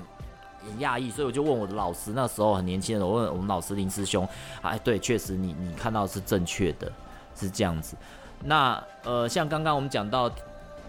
[0.65, 4.27] 很讶异，所以我就问我的老师，那时候很年轻的，我问我们老师林师兄，
[4.61, 6.91] 哎，对，确实你你看到是正确的，
[7.35, 7.95] 是这样子。
[8.43, 10.29] 那呃，像刚刚我们讲到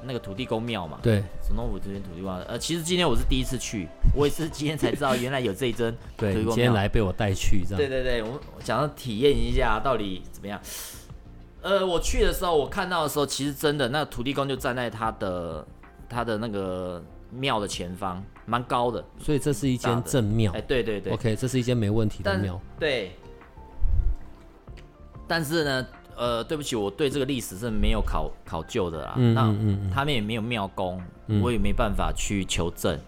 [0.04, 10.60] 那个土地公庙嘛，对，总统府这边土地公，呃，其实今天我是第一次去，我也是今天才知道原来有这一尊土地公庙，今天来被我带去，这样，对对对，我想要体验一下到底怎么样。
[11.62, 15.66] 呃，我去的时候，我看到的时候，其实真的，那土地公就站在他的
[16.08, 20.52] 他的那个庙的前方，蛮高的，所以这是一间正庙。
[20.52, 22.60] 哎，对对对，OK，这是一间没问题的庙。
[22.78, 23.12] 对。
[25.28, 29.14] 但是呢，呃，对不起，我对这个历史是没有考考究的啦。
[29.16, 29.90] 嗯嗯嗯。
[29.90, 31.02] 他们也没有庙公，
[31.42, 32.98] 我也没办法去求证。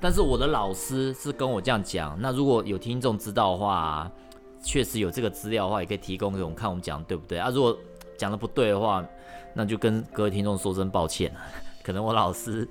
[0.00, 2.16] 但是我的老师是跟我这样讲。
[2.20, 4.10] 那如果有听众知道的话，
[4.62, 7.50] 确实有这个资料的话，也可以提供给我们看，我们讲对不对啊？
[7.50, 7.76] 如果
[8.16, 9.04] 讲的不对的话，
[9.54, 11.32] 那就跟各位听众说声抱歉，
[11.82, 12.68] 可能我老师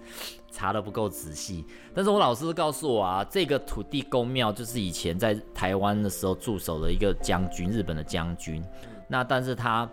[0.51, 1.65] 查的不够仔细。
[1.93, 8.63] 但是我老师告诉我啊，这个土地公庙就是以前在台湾的时候驻守的一个将军，日本的将军。
[9.12, 9.88] 那但是他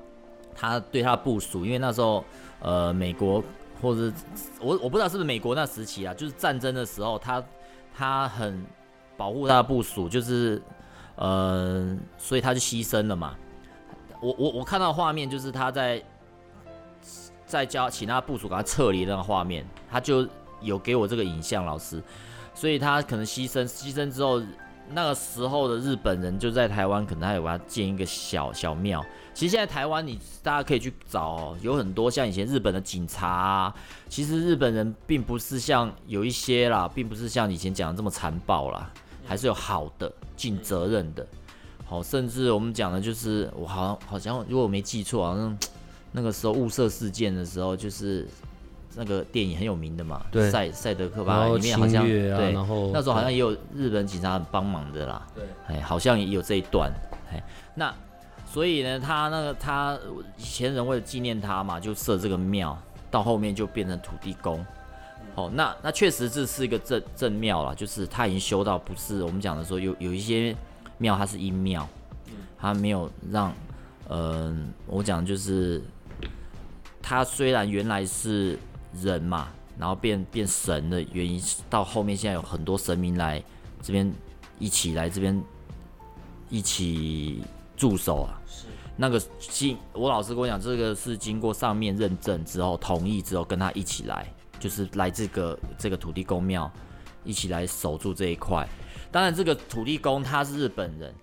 [0.55, 2.25] 他对他部署，因为那时候
[2.61, 3.43] 呃美国
[3.83, 4.13] 或者
[4.61, 7.43] 我我不知道是不是美国那时期啊，就是战争的时候，他
[7.93, 8.65] 他很
[9.17, 10.63] 保护他的部署，就是
[11.17, 13.35] 呃所以他就牺牲了嘛。
[14.21, 16.01] 我我我看到画面就是他在
[17.45, 20.29] 在教其他部署给他撤离那个画面，他就
[20.61, 22.01] 有给我这个影像老师，
[22.55, 24.41] 所以他可能牺牲牺牲之后，
[24.91, 29.05] 那个时候的日本人就在台湾可能还有给他建一个小小庙。
[29.35, 33.73] 其实现在台湾你大家可以去找，有很多像以前日本的警察，
[34.09, 38.91] 其实日本人并不是像有一些啦，并不是像以前讲的这么残暴啦，
[39.25, 41.25] 还是有好的尽责任的。
[41.87, 45.57] 好，甚至我们讲的就是，我好像好像如果我没记错，好像
[46.13, 48.27] 那个时候雾社事件的时候，就是
[48.99, 56.93] 那个电影很有名的嘛，对，赛赛德克巴莱里面好像对，然后那时候好像也有日本警察很帮忙的啦，对，哎，好像也有这一段，
[57.33, 57.43] 哎，
[57.75, 57.95] 那
[58.45, 59.97] 所以呢，他那个他
[60.37, 62.77] 以前人为了纪念他嘛，就设这个庙，
[63.11, 64.65] 到后面就变成土地公，
[65.37, 70.55] 哦，那那确实这是一个正正庙了，就是他已经修到不是我们讲的说有有一些。
[71.01, 71.89] 庙它是阴庙，
[72.59, 73.55] 它没有让，
[74.09, 75.81] 嗯，我讲就是，
[77.01, 78.59] 它虽然原来是
[78.93, 79.49] 人嘛，
[79.79, 83.43] 然后变变神的原因，到后面现在有很多神明来
[83.83, 84.13] 这边
[84.59, 85.43] 一起来这边
[86.49, 87.43] 一起
[87.77, 88.41] 驻守啊。
[88.47, 94.27] 是那个经，我老师跟我讲，这个是经过上面认证之后同意之后，跟他一起来，
[94.59, 96.69] 就是来这个这个土地公庙
[97.23, 98.69] 一起来守住这一块。
[99.13, 101.15] 当然，这个土地公他是日本人，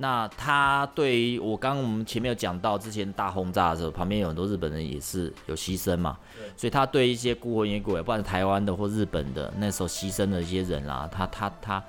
[0.00, 6.16] 那他对于我刚刚我们前面有讲到，之前大轰炸的时候，旁边有很多日本人也是有牺牲嘛，
[6.56, 11.82] 所以他对一些孤魂野鬼，不管是台湾的或日本的那时候牺牲的一些人啊，他他他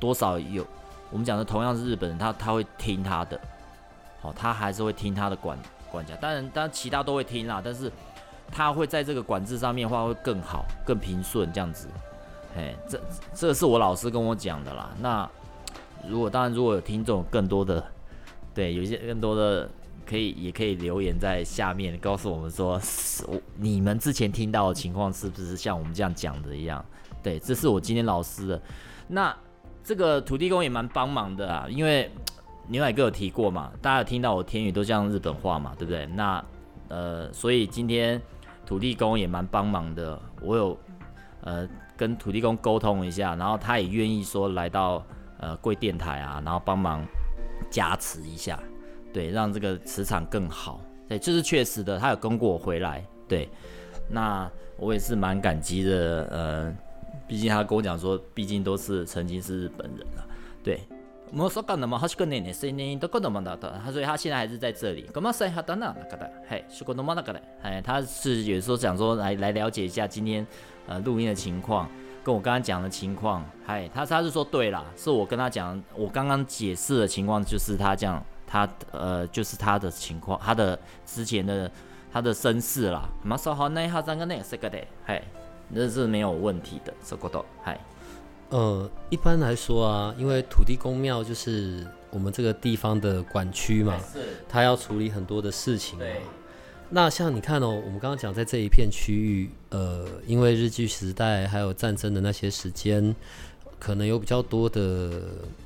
[0.00, 0.66] 多少有
[1.10, 3.40] 我们讲的同样是日本人，他他会听他的，
[4.20, 5.56] 好，他还是会听他的管
[5.88, 7.88] 管家，当然当然其他都会听啦，但是
[8.50, 11.86] 他会在这个管制上面的话会更好、更平顺这样子，
[12.56, 13.00] 哎，这
[13.32, 15.30] 这是我老师跟我讲的啦，那。
[16.08, 17.84] 如果当然，如果有听众更多的，
[18.54, 19.68] 对，有一些更多的
[20.04, 22.80] 可以，也可以留言在下面告诉我们说，
[23.56, 26.84] 你们之前听到的情况是不是像我们这样讲的一样？
[27.22, 28.62] 对，这是我今天老师的。
[29.06, 29.34] 那
[29.84, 32.10] 这个土地公也蛮帮忙的啊，因为
[32.66, 36.04] 牛奶哥有提过嘛，大家有听到我天语都像日本话嘛，对不对？
[36.06, 36.44] 那
[36.88, 38.20] 呃，所以今天
[38.66, 40.76] 土地公也蛮帮忙的，我有
[41.42, 45.00] 呃跟土地公沟通一下，然后他也愿意说来到。
[45.42, 47.04] 呃，贵电台啊，然后帮忙
[47.68, 48.56] 加持一下，
[49.12, 50.80] 对，让这个磁场更好。
[51.08, 53.04] 对，这是确实的，他有跟过我回来。
[53.28, 53.48] 对，
[54.08, 56.28] 那我也是蛮感激的。
[56.30, 56.74] 呃，
[57.26, 60.24] 毕竟他跟我讲说，毕竟都是曾经是日本人了。
[60.62, 60.80] 对，
[61.32, 65.02] 我说干的嘛，他是个奶奶声音都够那么大的，他所以他现在还是在这里。
[65.12, 66.32] 干嘛说他等等那个的？
[66.48, 67.42] 嘿，是个那么那个的。
[67.62, 70.46] 哎，他是有时候想说来来了解一下今天
[70.86, 71.90] 呃录音的情况。
[72.24, 81.70] 跟我刚刚讲的情况，嗨，他他是说对啦，是我跟他讲，我刚刚解释的情况就是他这样，他呃就是他的情况，他的之前的
[82.12, 85.20] 他的身世啦，马说好那一号三个那个是个的，嗨，
[85.68, 87.78] 那是没有问题的，这个都嗨。
[88.50, 95.98] 呃，一般来说啊，因为土地公庙就是我们这个地方的管区嘛，是，他要处理很多的事情。
[95.98, 96.20] 对。
[96.94, 103.16] 那像你看哦，我们刚刚讲在这一片区域，呃，因为日据时代还有战争的那些时间，
[103.78, 105.22] 可能有比较多的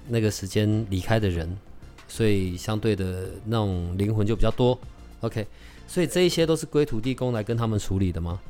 [0.06, 1.58] 那个时间离开的人，
[2.06, 4.78] 所以相对的那种灵魂就比较多。
[5.22, 5.44] OK，
[5.88, 8.40] 所以这一些都是归土地公来跟他们处理的吗？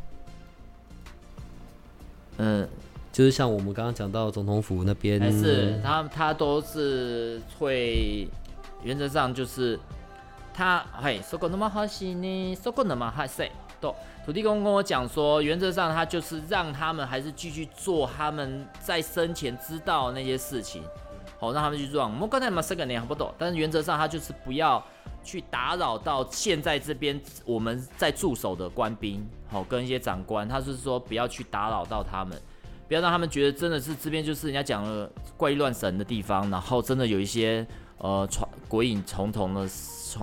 [2.37, 2.69] 嗯，
[3.11, 8.29] 就是像我们刚刚讲到总统府那边，是他他都是会
[8.83, 9.81] 原则上就是。
[10.57, 13.53] 他嘿，说过那么好些呢，说过那么好些。
[13.79, 20.83] 都土地公跟我讲说，原则上他就是让他们还是继续做他们在生前知道那些事情，
[21.38, 22.03] 好让他们去做。
[22.03, 24.83] 我们刚才嘛，这个你还不懂，但是原则上他就是不要
[25.23, 32.40] 去打扰到现在这边我们在驻守的官兵，好跟一些长官，他是说不要去打扰到他们，
[32.88, 37.64] 不要让他们觉得真的是这边就是人家讲了怪力乱神的地方，然后真的有一些
[37.99, 39.69] 呃传鬼影重重的。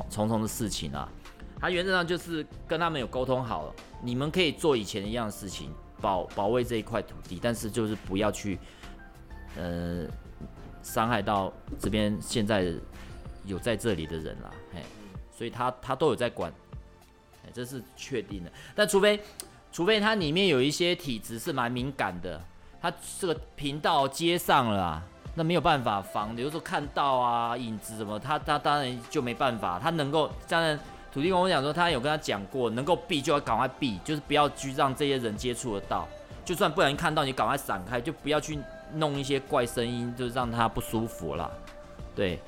[0.10, 1.10] 重重的事情啊，
[1.60, 8.58] 他原则上就是跟他们有沟通好了，你们可以做以前一样的事情，保保卫这一块土地，但是就是不要去，
[9.58, 10.06] 呃，
[10.82, 12.74] 伤害到这边现在
[13.46, 14.82] 有在这里的人了，嘿，
[15.38, 16.52] 所以他他都有在管，
[17.54, 18.52] 这是确定的。
[18.76, 19.20] 但除非
[19.72, 22.42] 除非他里面有一些体质是蛮敏感的，
[22.82, 25.04] 他这个频道接上了。
[25.36, 29.80] 那没有办法防，比如说看到啊影子什么，他他当然就没办法。
[29.80, 30.80] 他能够当然，
[31.12, 36.08] 土地公我讲说，他有跟他讲过，能够避就要赶快避，就是不要去让这些人接触得到。
[36.46, 38.60] 就算不小心看到，你赶快闪开，就不要去
[38.94, 41.52] 弄一些怪声音，就让他不舒服了。
[42.14, 42.40] 对，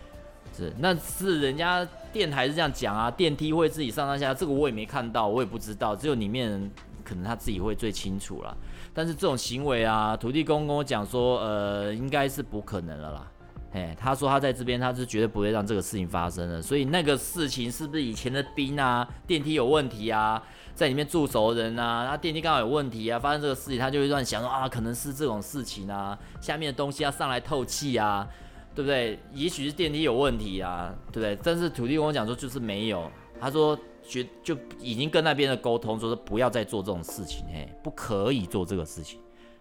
[0.56, 6.70] 是那是人家电台是这样讲啊，电梯会自己上上下，这个我也没看到，我也不知道，只有里面
[7.06, 8.58] 可能他自己会最清楚了。
[8.94, 13.32] 但是这种行为啊，土地公跟我讲说，呃，应该是不可能了啦。
[13.74, 16.62] 哎，他说他在这边，他是绝对不会让这个事情发生的。
[16.62, 20.42] 所以那个事情是不是以前的兵啊，电梯有问题啊，
[20.74, 28.26] 在里面驻守的人啊，那电梯刚好有问题啊，发生这个事情，他就会乱想啊，可能是这种事情啊，下面的东西要上来透气啊，
[28.74, 29.20] 对不对？
[29.34, 31.38] 也许是电梯有问题啊，对不对？
[31.44, 33.78] 但是土地公讲说就是没有，他说。
[34.08, 39.20] 觉就已经跟那边的沟通，说是不要再做这种事情，嘿，不可以做这个事情，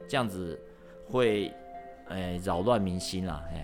[0.09, 0.59] 这样子
[1.09, 1.53] 会，
[2.09, 3.59] 哎，扰乱民心啦，嘿。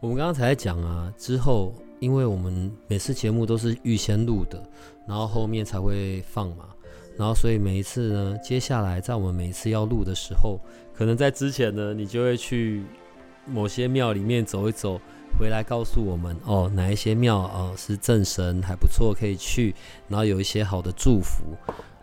[0.00, 4.62] 我们刚刚才讲啊，之后因为我们每次节目都是预先录的，
[5.06, 6.68] 然后后面才会放嘛，
[7.16, 10.58] 然后所以每一次呢，接下来在我们每一次要录的时候，
[10.94, 12.82] 可能在之前呢，你就会去
[13.46, 15.00] 某些庙里面走一走。
[15.38, 19.74] 回来告诉我们哦，哪一些庙哦是正神还不错，可以去，
[20.08, 21.42] 然后有一些好的祝福。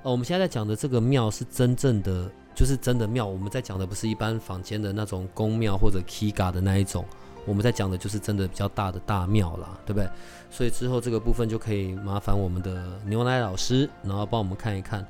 [0.03, 3.25] 哦，我们现在在讲的这个庙是真正的，就是真的庙。
[3.25, 7.05] 我们在讲的不是一般坊间的那种宫庙或者 Kiga 的那一种，
[7.45, 10.09] 我们在讲的就是真的比较大的大庙啦，对不对？
[10.49, 15.05] 所以之后这个部分就可以麻烦我们的牛奶老师，然后帮我们看一看。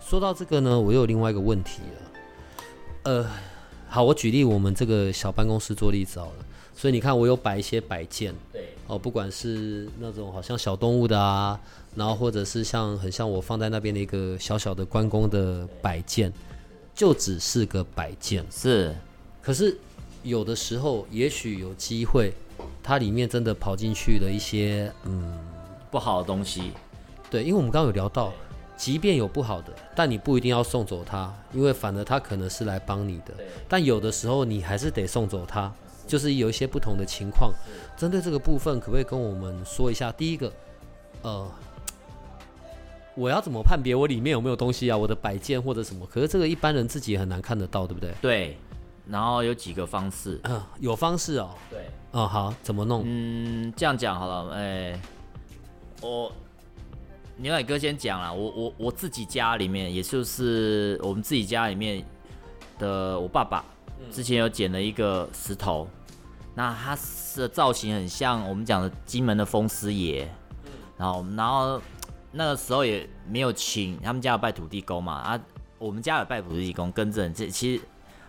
[0.00, 2.10] 说到这个呢，我又有另外一个问题了。
[3.04, 3.30] 呃，
[3.88, 6.44] 好，我举例我们这个小办公室做例子好了。
[6.82, 11.56] 所以你看，我有摆一些摆件，对，哦，不管是那种好像小动物的啊，
[11.94, 16.32] 然后或者是像很像我放在那边的一个小小的关公的摆件，
[16.92, 18.44] 就只是个摆件。
[18.50, 18.92] 是，
[19.40, 19.78] 可是
[20.24, 22.32] 有的时候，也许有机会，
[22.82, 25.38] 它里面真的跑进去了一些嗯
[25.88, 26.72] 不好的东西。
[27.30, 28.32] 对，因为我们刚刚有聊到，
[28.76, 33.32] 即便有不好的，但你不一定要送走它，因为反而它可能是来帮你的。
[33.68, 35.72] 但有的时候你还是得送走它，
[36.12, 37.50] 就是有一些不同的情况。
[37.96, 40.12] 针对这个部分，可不可以跟我们说一下？
[40.12, 40.52] 第一个，
[41.22, 41.50] 呃，
[43.14, 44.96] 我要怎么判别我里面有没有东西啊？
[44.96, 46.06] 我的摆件或者什么？
[46.06, 48.12] 可是这个一般人自己也很难看得到，对不对？
[48.20, 48.58] 对，
[49.06, 50.38] 然后有几个方式。
[50.44, 51.50] 嗯，有方式哦。
[51.70, 51.86] 对。
[52.10, 53.02] 哦，好，怎么弄？
[53.06, 55.00] 嗯，这样讲好了，哎，
[56.02, 56.30] 我。
[57.38, 62.04] 牛奶哥先讲了，我我我自己家里面，也就是我们自己家里面
[62.78, 63.64] 的我爸爸，
[64.12, 65.88] 之前有捡了一个石头，
[66.54, 66.96] 那它
[67.36, 70.28] 的造型很像我们讲的金门的风师爷，
[70.96, 71.80] 然后然后
[72.32, 75.40] 那个时候也没有请他们家有拜土地公嘛，啊，
[75.78, 77.82] 我们家有拜土地公，跟着这其实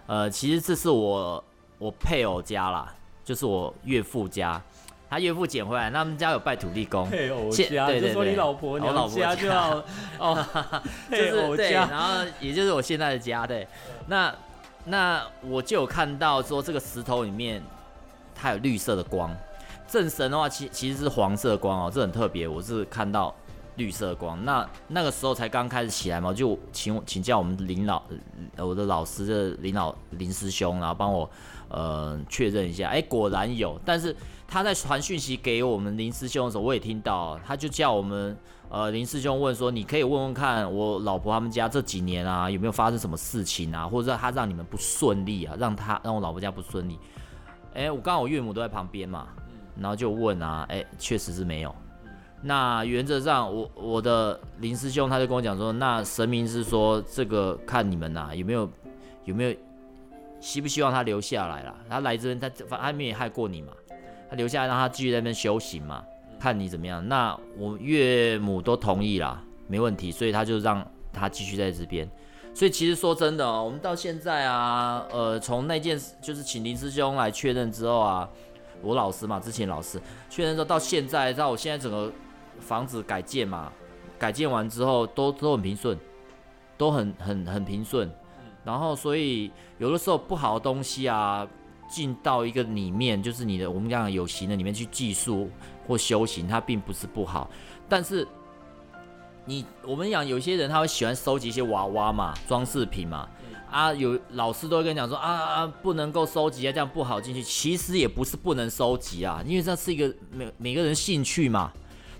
[0.07, 1.43] 呃其实这是我
[1.77, 2.93] 我配偶家啦，
[3.23, 4.61] 就是我岳父家。
[5.09, 7.07] 他岳父捡回来，他们家有拜土地公。
[7.07, 9.77] 配偶家，对对对，你老婆娘家就要
[10.17, 10.43] 哦，
[11.11, 13.67] 就是对，然后也就是我现在的家，对。
[14.07, 14.33] 那
[14.85, 17.61] 那我就有看到说这个石头里面
[18.43, 19.33] 它有绿色的光，
[19.87, 23.33] 正神的话其其实是黄色光哦，这很特别，我是看到
[23.77, 24.43] 绿色光。
[24.43, 28.03] 那那个时候才刚开始起来嘛，就请请教我们林老
[28.57, 31.29] 我的老师的林老林师兄，然后帮我
[31.69, 34.13] 呃确认一下，哎，果然有，但是。
[34.45, 38.37] 他在传讯息给我们林师兄的时候，我也听到，他就叫我们，
[38.69, 46.99] 呃，林师兄问说，你可以问问看我老婆他们家这几年啊，有没有发生什么事情啊，或者他让你们不顺利啊，让他让我老婆家不顺利。
[47.73, 49.27] 哎，我刚好我岳母都在旁边嘛，
[49.77, 51.73] 然后就问啊，哎，确实是没有。
[52.41, 58.69] 那原则上，我我的林师兄他就跟我讲说，那神明是说这个看你们呐，有没有
[59.25, 59.55] 有没有
[60.41, 61.73] 希不希望他留下来啦？
[61.89, 63.71] 他来这边，他反正没害过你嘛。
[64.29, 66.03] 他留下来让他继续在那边修行嘛，
[66.39, 67.07] 看你怎么样。
[67.07, 72.09] 那我岳母都同意啦，没问题，所以他就让他继续在这边。
[72.53, 78.29] 所以其实说真的哦，我们到现在啊，呃，从那件就是请林师兄来确认之后啊，
[78.81, 79.99] 我老师嘛，之前老师
[80.29, 82.11] 确认之后到现在，到我现在整个
[82.59, 83.71] 房子改建嘛，
[84.19, 85.97] 改建完之后都都很平顺，
[86.77, 88.09] 都很很很平顺。
[88.63, 91.47] 然后所以有的时候不好的东西啊。
[91.89, 95.47] 进到一个里面，就是你的我们讲有形的里面去技术
[95.85, 97.47] 或修行，它并不是不好。
[97.87, 98.27] 但是
[99.45, 103.27] 你我们讲有些人他会喜欢收集一些娃娃嘛，装饰品嘛，
[103.69, 107.43] 啊，有老师都会跟你讲说啊啊，不能够收集啊，这样不好进去。
[107.43, 111.71] 其实也不是不能收集啊，因为这是一个每每个人兴趣嘛。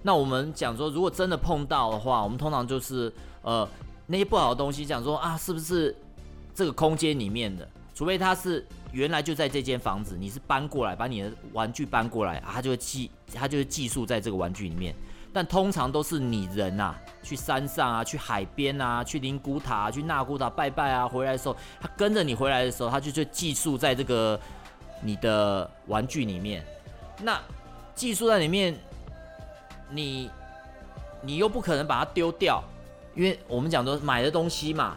[0.02, 3.12] 那我们讲说，如果真的碰到的话，我们通常就是
[3.42, 3.66] 呃
[4.08, 5.96] 那些不好的东西，讲说啊，是不是
[6.54, 7.66] 这个空间里面的？
[7.96, 14.94] 除非他是原来就在这间房子，你是搬过来把你的玩具搬过来，他就会寄，他就会寄宿在这个玩具里面。
[15.34, 24.40] 但通常都是你人呐，去山上啊，去海边啊，去灵谷塔、啊去纳古塔拜拜啊，回来的时候，他跟着你回来的时候，他就就寄宿在这个
[25.02, 26.64] 你的玩具里面。
[27.22, 27.42] 那
[27.96, 28.78] 寄宿在里面，
[29.90, 30.30] 你
[31.22, 32.64] 你又不可能把它丢掉，
[33.16, 34.96] 因为我们讲说买的东西嘛。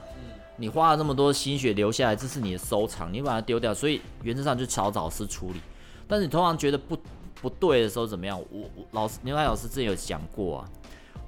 [0.58, 5.60] 你花了那么多心血留下来，这是你的收藏，你把它丢掉，所以原则上就找老师处理。
[6.08, 6.96] 但是你通常觉得不
[7.40, 8.38] 不对的时候怎么样？
[8.50, 10.70] 我我老师牛海老师之前有讲过啊，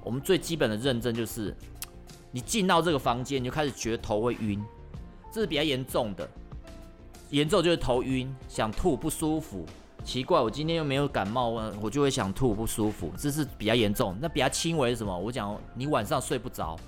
[0.03, 1.55] 我们最基本的认证就是，
[2.31, 4.63] 你进到这个房间你就开始觉得头会晕，
[5.31, 6.29] 这是比较严重的，
[7.29, 9.65] 严重就是头晕、想吐、不舒服。
[10.03, 11.49] 奇怪，我今天又没有感冒，
[11.81, 14.17] 我就会想吐不舒服，这是比较严重。
[14.21, 15.15] 那比较轻微是什么？
[15.15, 16.79] 我讲你晚上睡不着。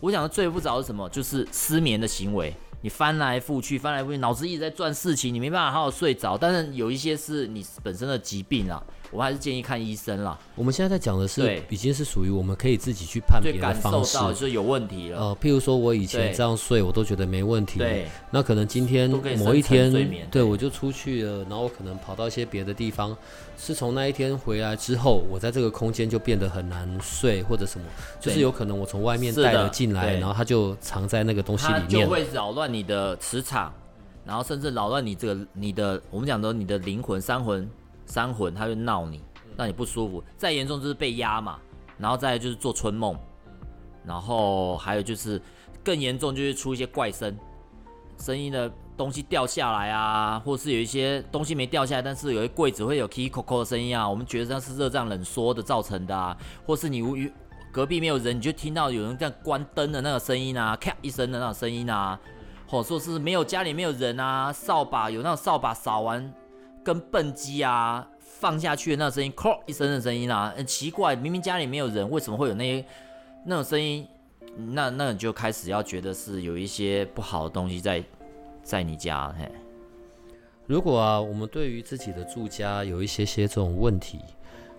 [0.00, 1.08] 我讲的睡不着是什么？
[1.08, 2.54] 就是失眠的行为。
[2.82, 6.36] 你翻来覆去，翻来覆去，脑子一直在转事情，你没办法好好睡着。
[6.36, 8.82] 但是有一些是你本身的疾病啊。
[9.12, 10.36] 我还是建议看医生啦。
[10.54, 15.18] 我们现在在讲的是，已经是属于我们可以自己去判别的方式，就是有问题了。
[15.20, 17.78] 呃，譬如说我以前这样睡，我都觉得没问题。
[17.78, 18.06] 对。
[18.30, 19.08] 那可能今天
[19.38, 19.92] 某一天，
[20.30, 23.14] 对我就出去了，然后我可能跑到一些别的地方，
[23.58, 27.86] 是从那一天回来之后，我在这个空间就变得很难睡，或者什么，
[28.18, 33.72] 就是有可能我从外面带了进来，然后它就藏在那个东西里面，就会扰乱你的磁场，
[34.24, 37.68] 然后甚至扰乱你这个你的我们讲的你的灵魂、三魂。
[38.12, 39.22] 三魂，他就闹你，
[39.56, 40.22] 让你不舒服。
[40.36, 41.58] 再严重就是被压嘛，
[41.96, 43.16] 然后再就是做春梦，
[44.04, 45.40] 然后还有就是
[45.82, 47.34] 更严重就是出一些怪声，
[48.18, 56.36] 声音的东西掉下来啊，或是有一些东西没掉下来，但是有些柜子会有 key c o c o 的声音啊，我们觉得那是热胀冷缩的造成的啊，
[56.66, 57.32] 或是你无语
[57.72, 62.20] 隔壁没有人，你就听到有人在关灯的那个声音啊，咔一声的那种声音啊，
[62.68, 66.30] 或说是没有家里没有人啊，扫把有那种扫把扫完
[66.82, 72.84] 跟笨鸡啊放下去的那种声音，咔一声的声音啊，很奇怪，明明家里没有人，为什么会有那些
[73.44, 74.06] 那种声音？
[74.56, 78.04] 那那你就开始要觉得是有一些不好的东西在
[78.62, 79.50] 在你家嘿。
[80.66, 84.20] 如果啊，我们对于自己的住家有一些些这种问题，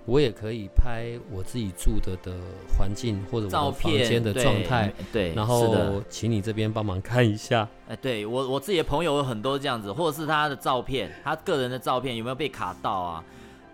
[0.06, 2.38] 我也可以拍我自己住的的
[2.78, 7.68] 环境或者我房间的状态，对，然后请你这边帮忙看一下。
[7.88, 13.24] 哎，对我我自己的朋友有很多这样子，或者是他的照片，他个人的照片有没有被卡到啊？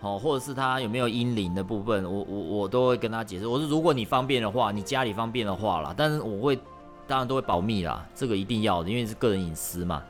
[0.01, 3.45] 哦，或者是他有没有阴灵的部分，我我我都会跟他解释。
[3.45, 6.57] 我说如果你方便的话，你家里方便的话啦，但是我会
[7.05, 10.01] 当然都会保密啦，这个一定要的，因为是个人隐私嘛。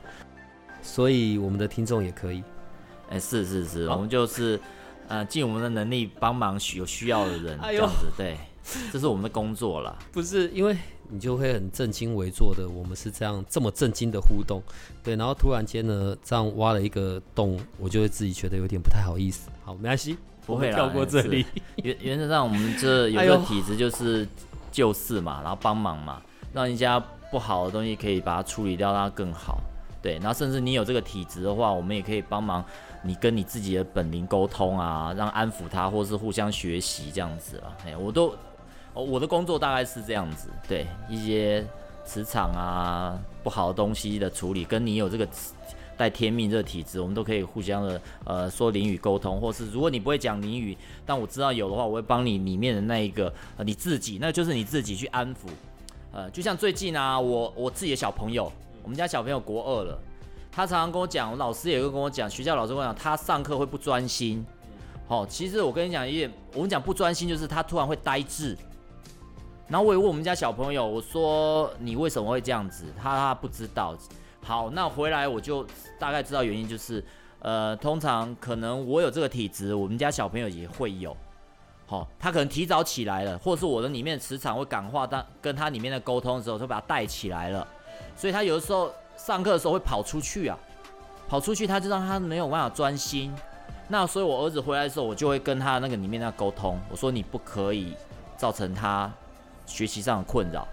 [0.80, 2.42] 所以我们的听众也可以，
[3.08, 4.60] 哎，是是是，我们就是
[5.10, 8.36] 呃尽我们的能力帮忙有需要的人这样子，对，
[8.92, 9.98] 这是我们的工作了。
[10.12, 10.76] 不是因为
[11.08, 14.62] 你就会很正襟危坐的，我们是这样这么正经的互动，
[15.02, 19.50] 对，然后突然间呢这样挖了一个洞，我就会自己觉得有点不太好意思。
[19.64, 21.44] 好，没关系，不会跳过这里。
[21.82, 24.24] 原原则上我们这 有个体质就是
[24.70, 26.22] 救世嘛，然后帮忙嘛，
[26.54, 29.58] 让人家不好的东西可以把它处理掉，让它更好。
[30.00, 32.64] 对，然后甚至你有这个体质的话，我们也可以帮忙
[33.02, 37.76] 你跟你自己的本灵沟通啊，让安抚他，或是互相学习这样子啊。
[37.86, 38.34] 哎，我都，
[38.94, 40.48] 哦我的工作大概是这样子。
[40.68, 41.66] 对，一些
[42.04, 45.26] 磁场啊不好的东西的处理，跟你有这个
[45.96, 50.76] 带天命这个体质，我们都可以互相的呃说灵语沟通，或是如果你不会讲灵语，
[51.06, 55.48] 但我知道有的话，我会帮你里面的那一个呃你自己，那就是你自己去安抚。
[56.12, 58.52] 呃，就像最近啊，我我自己的小朋友。
[58.82, 59.98] 我们家小朋友国二了，
[60.52, 64.44] 他常常跟我讲，老师也会跟我讲，学校老师跟我讲，他上课会不专心。
[65.06, 68.56] 好，其实我跟你讲，因为我们讲不专心，就是他突然会呆滞。
[69.68, 72.84] 然后我也问我们家小朋友，我说你为什么会这样子？
[73.00, 73.96] 他他不知道。
[74.42, 75.64] 好，那回来我就
[75.98, 77.04] 大概知道原因，就是
[77.38, 81.16] 呃，通常可能我有这个体质，我们家小朋友也会有。
[81.86, 87.66] 好，他可能提早起来了，或者是我的里面磁场会感化，当跟他里面的沟通的时候，就把他带起来了。
[88.16, 88.92] 所以他有的时候
[89.26, 90.58] 上课的时候会跑出去啊，
[91.28, 93.32] 跑出去他就让他没有办法专心。
[93.88, 97.94] 那所以我儿子回来的时候，我就会跟他那个里面那沟通，我说你不可以
[98.36, 99.12] 造成他
[99.66, 100.66] 学习上的困扰，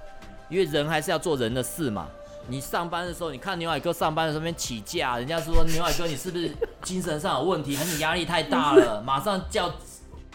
[0.49, 2.07] 因为人还是要做人的事嘛。
[2.47, 6.49] 你上班的时候，你看牛海哥上班的时候边起价，人家说牛海哥你是不是
[6.81, 9.01] 精神上有问题，还是你压力太大了？
[9.05, 9.69] 马上叫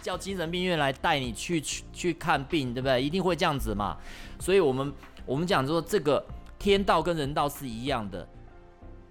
[0.03, 3.03] 叫精神病院来带你去去去看病，对不对？
[3.03, 3.97] 一定会这样子嘛。
[4.39, 4.93] 所以我们
[5.25, 6.23] 我们讲说这个。
[6.63, 8.25] 天道跟人道是一样的，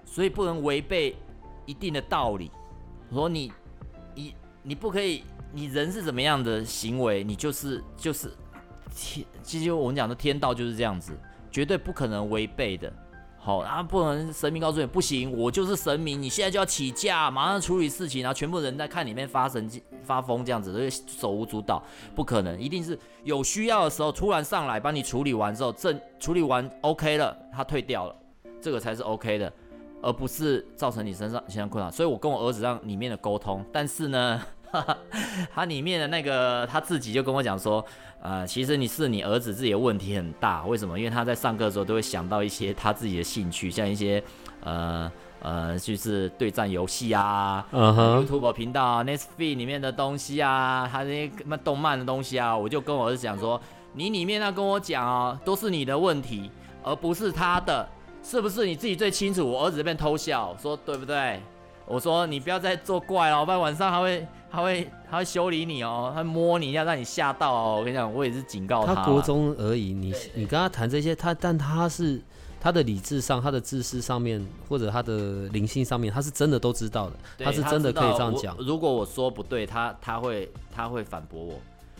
[0.05, 1.13] 所以不能违背
[1.65, 2.49] 一定的道理。
[3.11, 3.51] 说你，
[4.15, 4.33] 你
[4.63, 8.31] 你不可以，你人是怎么样的行为，你就是就是
[8.95, 11.11] 天，其实我们讲的天道就是这样子，
[11.51, 12.89] 绝对不可能违背的。
[13.43, 21.81] 好啊，不能神明告诉你不行，我就是神明，你现在就要起驾，马上处理事情，然后全部人在看里面发神经发疯这样子，所以手无足蹈，
[22.13, 28.15] 不可能，一定是有需要的时候突然上来帮你处理完之后，正处理完 OK 了，他退掉了，
[28.61, 29.51] 这个才是 OK 的，
[30.03, 31.89] 而不是造成你身上身上困扰。
[31.89, 34.39] 所以我跟我儿子让里面的沟通，但是呢，
[34.69, 34.95] 哈 哈
[35.51, 37.83] 他里面的那个他自己就跟我讲说。
[38.21, 40.97] 呃，其实你是你儿子自己的问题很大，为什么？
[40.97, 44.23] 因为他在上课的时候都会想到一些他自己的兴趣，像一些
[44.63, 45.11] 呃
[45.41, 53.59] 呃，就是对战游戏啊，YouTube 频道啊，Netflix 里面的东西啊，他那些什么动漫的东西啊，我就跟我儿子讲说，
[53.93, 56.51] 你里面要跟我讲哦，都是你的问题，
[56.83, 57.89] 而不是他的，
[58.21, 59.43] 是不是你自己最清楚？
[59.43, 61.41] 我儿子这边偷笑，说对不对？
[61.85, 64.27] 我说你不要再作怪了，不然晚上还会。
[64.53, 67.77] 他会他会修理你哦，他摸你一下让你吓到哦。
[67.79, 68.93] 我跟你讲，我也是警告他。
[68.93, 72.21] 他国中而已，你你跟他谈这些，他但他是
[72.59, 77.15] 他的理智上、他的知识上面或者他的灵性上面，他是真的都知道的。
[77.45, 78.53] 他是真的可以这样讲。
[78.57, 81.53] 如果我说不对，他他会他会反驳我，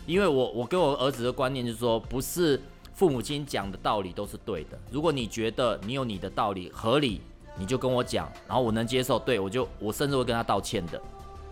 [0.04, 2.60] 因为我我跟我儿子的观念就是说，不是
[2.92, 4.78] 父母亲讲的道理都是对的。
[4.90, 7.22] 如果你觉得你有你的道理合理，
[7.62, 11.00] 你就跟我讲，然后我能接受，对我就我甚至会跟他道歉的。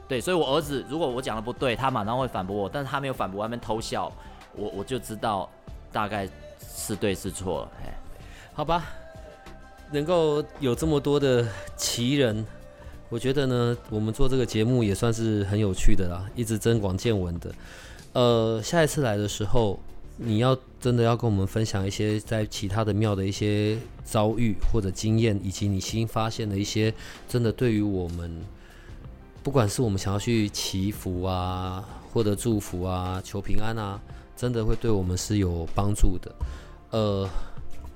[0.09, 4.11] 对，所以，我儿子如果我讲的不对，他马上会反驳我，但是他没有反驳，外面偷笑，
[4.57, 5.49] 我我就知道
[5.93, 6.29] 大概
[6.75, 7.69] 是对是错了。
[7.85, 7.95] 哎，
[8.53, 8.87] 好吧，
[9.93, 11.47] 能够有这么多的
[11.77, 12.45] 奇人，
[13.09, 17.53] 我觉得呢，我们做这个节目也算是很有趣的啦，一直增广见闻的。
[18.13, 19.79] 呃，下一次来的时候，
[20.23, 26.93] 你要真的要跟我们分享一些在其他的庙的一些遭遇或者经验，以及你新发现的一些
[27.27, 28.31] 真的对于我们，
[29.43, 33.99] 不管是我们想要去祈福啊，或者祝福啊，求平安啊，
[34.37, 36.31] 真的会对我们是有帮助的。
[36.91, 37.27] 呃，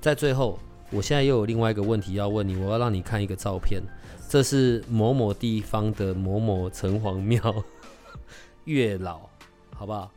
[0.01, 0.57] 在最后，
[0.89, 3.83] 我现在又有另外一个问题要问你，我要让你看一个照片，
[4.27, 7.63] 这是某某地方的某某城隍庙
[8.65, 9.29] 月老，
[9.75, 10.09] 好不好？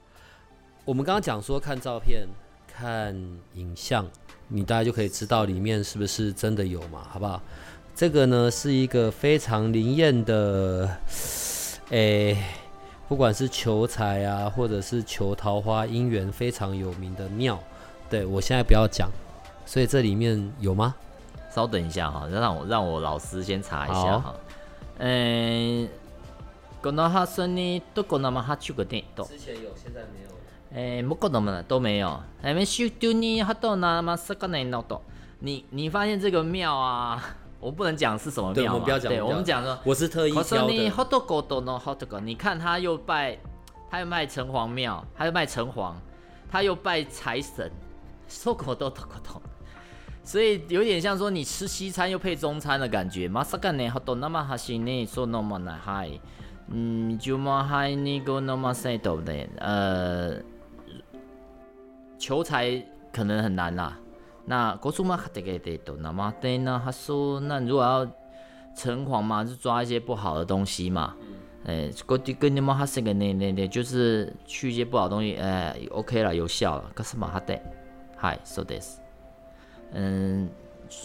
[0.88, 2.28] 我们刚刚讲说看照片、
[2.68, 3.16] 看
[3.54, 4.06] 影像，
[4.48, 7.42] 你大家就可以知道里面是不是真的有嘛，好不好？
[7.96, 10.90] 这个呢是一个非常灵验的，
[11.90, 12.38] 诶，
[13.08, 17.58] 不管是求财啊，或者是求桃花姻缘，非常有名的庙。
[18.10, 19.10] 对我现在不要讲，
[19.66, 20.96] 所以这里面有吗？
[21.54, 24.36] 稍等一下哈，让我让我老师先查一下哈。
[24.98, 25.88] 嗯，
[26.82, 30.34] この哈森にどこのまは去个店都之前有，现在没有。
[30.75, 32.21] 哎，不过怎么都没有。
[32.43, 35.01] 哎，没修丢你哈都那么是个难闹懂。
[35.41, 39.11] 你你发现这个庙啊，我不能讲是什么庙我们不要讲。
[39.11, 40.91] 对，我们讲说，我是特意挑的。
[40.91, 42.21] 好多狗多狗。
[42.21, 43.39] 你看他又拜，
[43.91, 45.95] 他又卖城隍庙，他又卖城隍，
[46.51, 47.71] 他又拜财神，
[48.29, 49.41] 说狗都都懂。
[50.23, 53.27] 所以有点像说你吃西餐又配中餐的感觉。
[53.27, 56.11] 马萨干呢好多那么哈西呢说那么难嗨，
[56.71, 59.49] 嗯，就嘛嗨你个那么塞对不对？
[59.59, 60.37] 呃。
[62.19, 63.99] 求财可能很难啦。
[64.45, 66.81] 那国术嘛，得给得都那么对呢？
[66.85, 68.07] 他说，那如果要
[68.75, 71.15] 城隍嘛，就抓一些不好的东西嘛。
[71.65, 76.91] 哎，国地跟你们哈是个那那那，就是去一些不好东西，哎，OK 了，有效了。
[76.95, 77.61] 可是嘛，哈得
[78.19, 78.99] ，Hi，so this，
[79.93, 80.49] 嗯，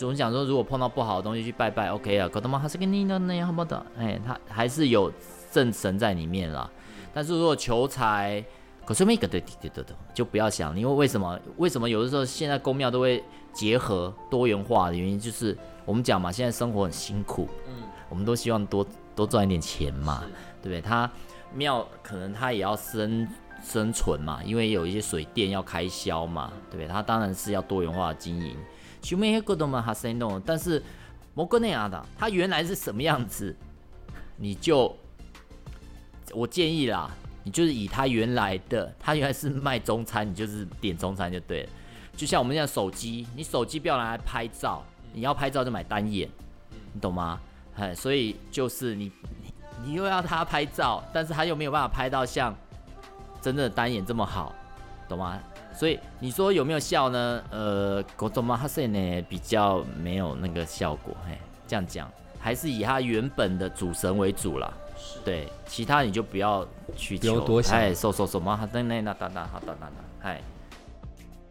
[0.02, 2.30] 我们讲说，如果碰到不好的东西去拜拜，OK 啊。
[2.30, 5.12] 可他妈还是跟你那那样好不的，哎，他还是有
[5.52, 6.70] 正神在里面啦。
[7.14, 8.42] 但是如果求财，
[8.86, 11.40] 可是每个对对对对对，就不要想，因为为什么？
[11.58, 13.24] 为什么有的时候现在公庙都会
[13.54, 20.24] 结合多元化的原因，就是我们讲嘛，现在生活很辛苦，嗯，我们都希望多多赚一点钱嘛，
[20.62, 20.82] 对不对？
[20.82, 21.10] 他
[21.54, 23.28] 庙可能他也要生
[23.64, 26.88] 生存嘛，因为有一些水电要开销嘛，对不对？
[26.88, 28.58] 他当然是要多元化的经营。
[29.42, 29.66] 个都
[30.46, 30.82] 但是
[31.34, 33.56] 摩根内亚的他原来是什么样子，
[34.36, 34.94] 你就
[36.34, 37.10] 我建议啦。
[37.44, 41.70] 你就是以他原来的，他原来是卖中餐，你就是点中餐就对了。
[42.16, 44.84] 就像我们现在手机，你手机不要拿来拍照，
[45.14, 46.30] 你要拍照就买单眼，
[46.94, 47.40] 你懂吗？
[47.76, 49.12] 哎，所以就是你
[49.84, 52.56] 你又要他拍照，但是他又没有办法拍到像
[53.42, 54.54] 真正的单眼这么好，
[55.10, 55.40] 懂吗？
[55.74, 57.44] 所以你说有没有效呢？
[57.50, 61.18] 呃，国中嘛，哈塞呢比较没有那个效果。
[61.28, 61.36] 嘿，
[61.68, 62.08] 这样讲，
[62.40, 64.72] 还是以他原本的主神为主了。
[65.24, 70.42] 对，其他你就不要去求，哎，收收收嘛，好，等那那等等，好，等等等，嗨。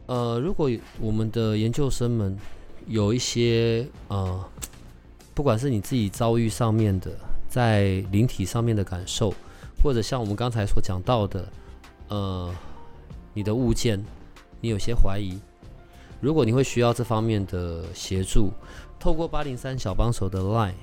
[0.07, 2.37] 呃，如果我们的研究生们
[2.87, 4.45] 有一些呃，
[5.33, 7.11] 不管是你自己遭遇上面的，
[7.49, 9.33] 在灵体上面的感受，
[9.83, 11.49] 或者像我们刚才所讲到的，
[12.09, 12.55] 呃，
[13.33, 14.05] 你的物件，
[14.61, 15.41] 你有些怀疑，
[16.21, 18.53] 如果你会需要这方面的协助，
[19.01, 20.75] 透过八零三小帮手的 line，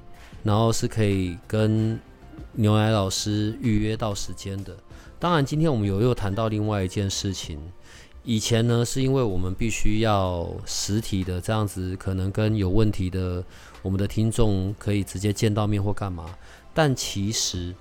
[0.41, 1.99] 然后是可以跟。
[2.59, 4.75] 牛奶老师预约到时间的，
[5.17, 7.57] 当然，今天我们有又谈到另外一件事情。
[8.25, 13.41] 以前呢，是因为我们必须要实体的这样子，可能跟有问题的
[13.81, 16.25] 我们的听众可以直接见到面或干嘛。
[16.73, 17.73] 但其实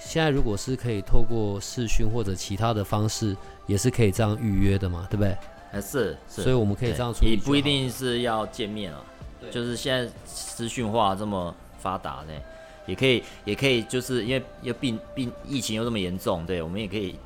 [0.00, 3.36] 现在如果是可以透过视讯或者其他的方式，
[3.66, 5.36] 也是可以这样预约的嘛，对不对？
[5.70, 7.32] 还是，所以我们可以这样处理。
[7.32, 9.04] 也不一定是要见面啊，
[9.50, 12.32] 就是现在资讯化这么发达呢。
[12.86, 17.16] 也可以，也可以，就是因为又病病疫情又这么严重，对我们也可以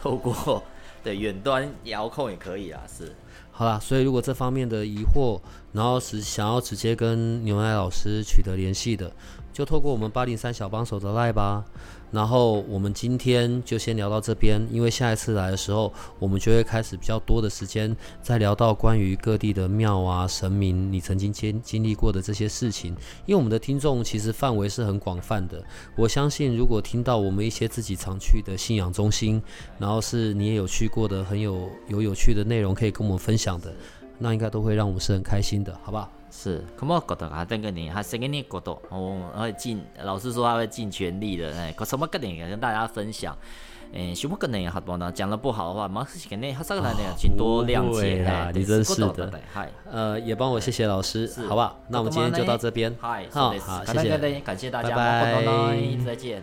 [0.00, 0.62] 透过
[1.04, 3.14] 对远端遥控也可以啊，是。
[3.50, 5.38] 好啦，所以如果这方面的疑惑，
[5.72, 9.12] 然后是想要直接跟牛奶老师取得联系的，
[9.52, 11.64] 就透过我们八零三小帮手的赖吧。
[12.12, 22.90] 然后我们今天就先聊到这边，因为下一次来的时候，我们就会开始比较多的时间，再聊到关于各地的庙啊、神明，你曾经经经历过的这些事情。
[23.24, 25.64] 因为我们的听众其实范围是很广泛的，
[25.96, 29.42] 我相信如果听到我们一些自己常去的信仰中心，
[29.78, 33.72] 然后是你也有去过的很有有有趣的内容可以跟我们分享的，
[34.18, 36.12] 那应该都会让我们是很开心的，好不好？
[36.34, 37.44] 是，可么觉得啊？
[37.44, 43.36] 这个你，还是个你觉得，我会尽，老师说他会尽全力的，哎，可什么跟大家分享？
[43.92, 44.34] 哎，什么
[44.70, 45.12] 好不呢？
[45.12, 48.50] 讲的不好的话，马是跟你他这个来点，请多谅解啦。
[48.54, 51.78] 你真是的，嗨，呃，也帮我谢谢老师，好不好？
[51.88, 56.42] 那我们今天就到这边，嗨，好，好，谢谢，感谢大家，拜拜，再见。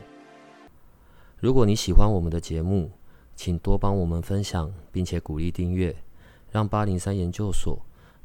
[1.39, 2.91] 如果你喜欢我们的节目，
[3.35, 5.95] 请多帮我们分享，并且鼓励订阅，
[6.51, 7.79] 让八零三研究所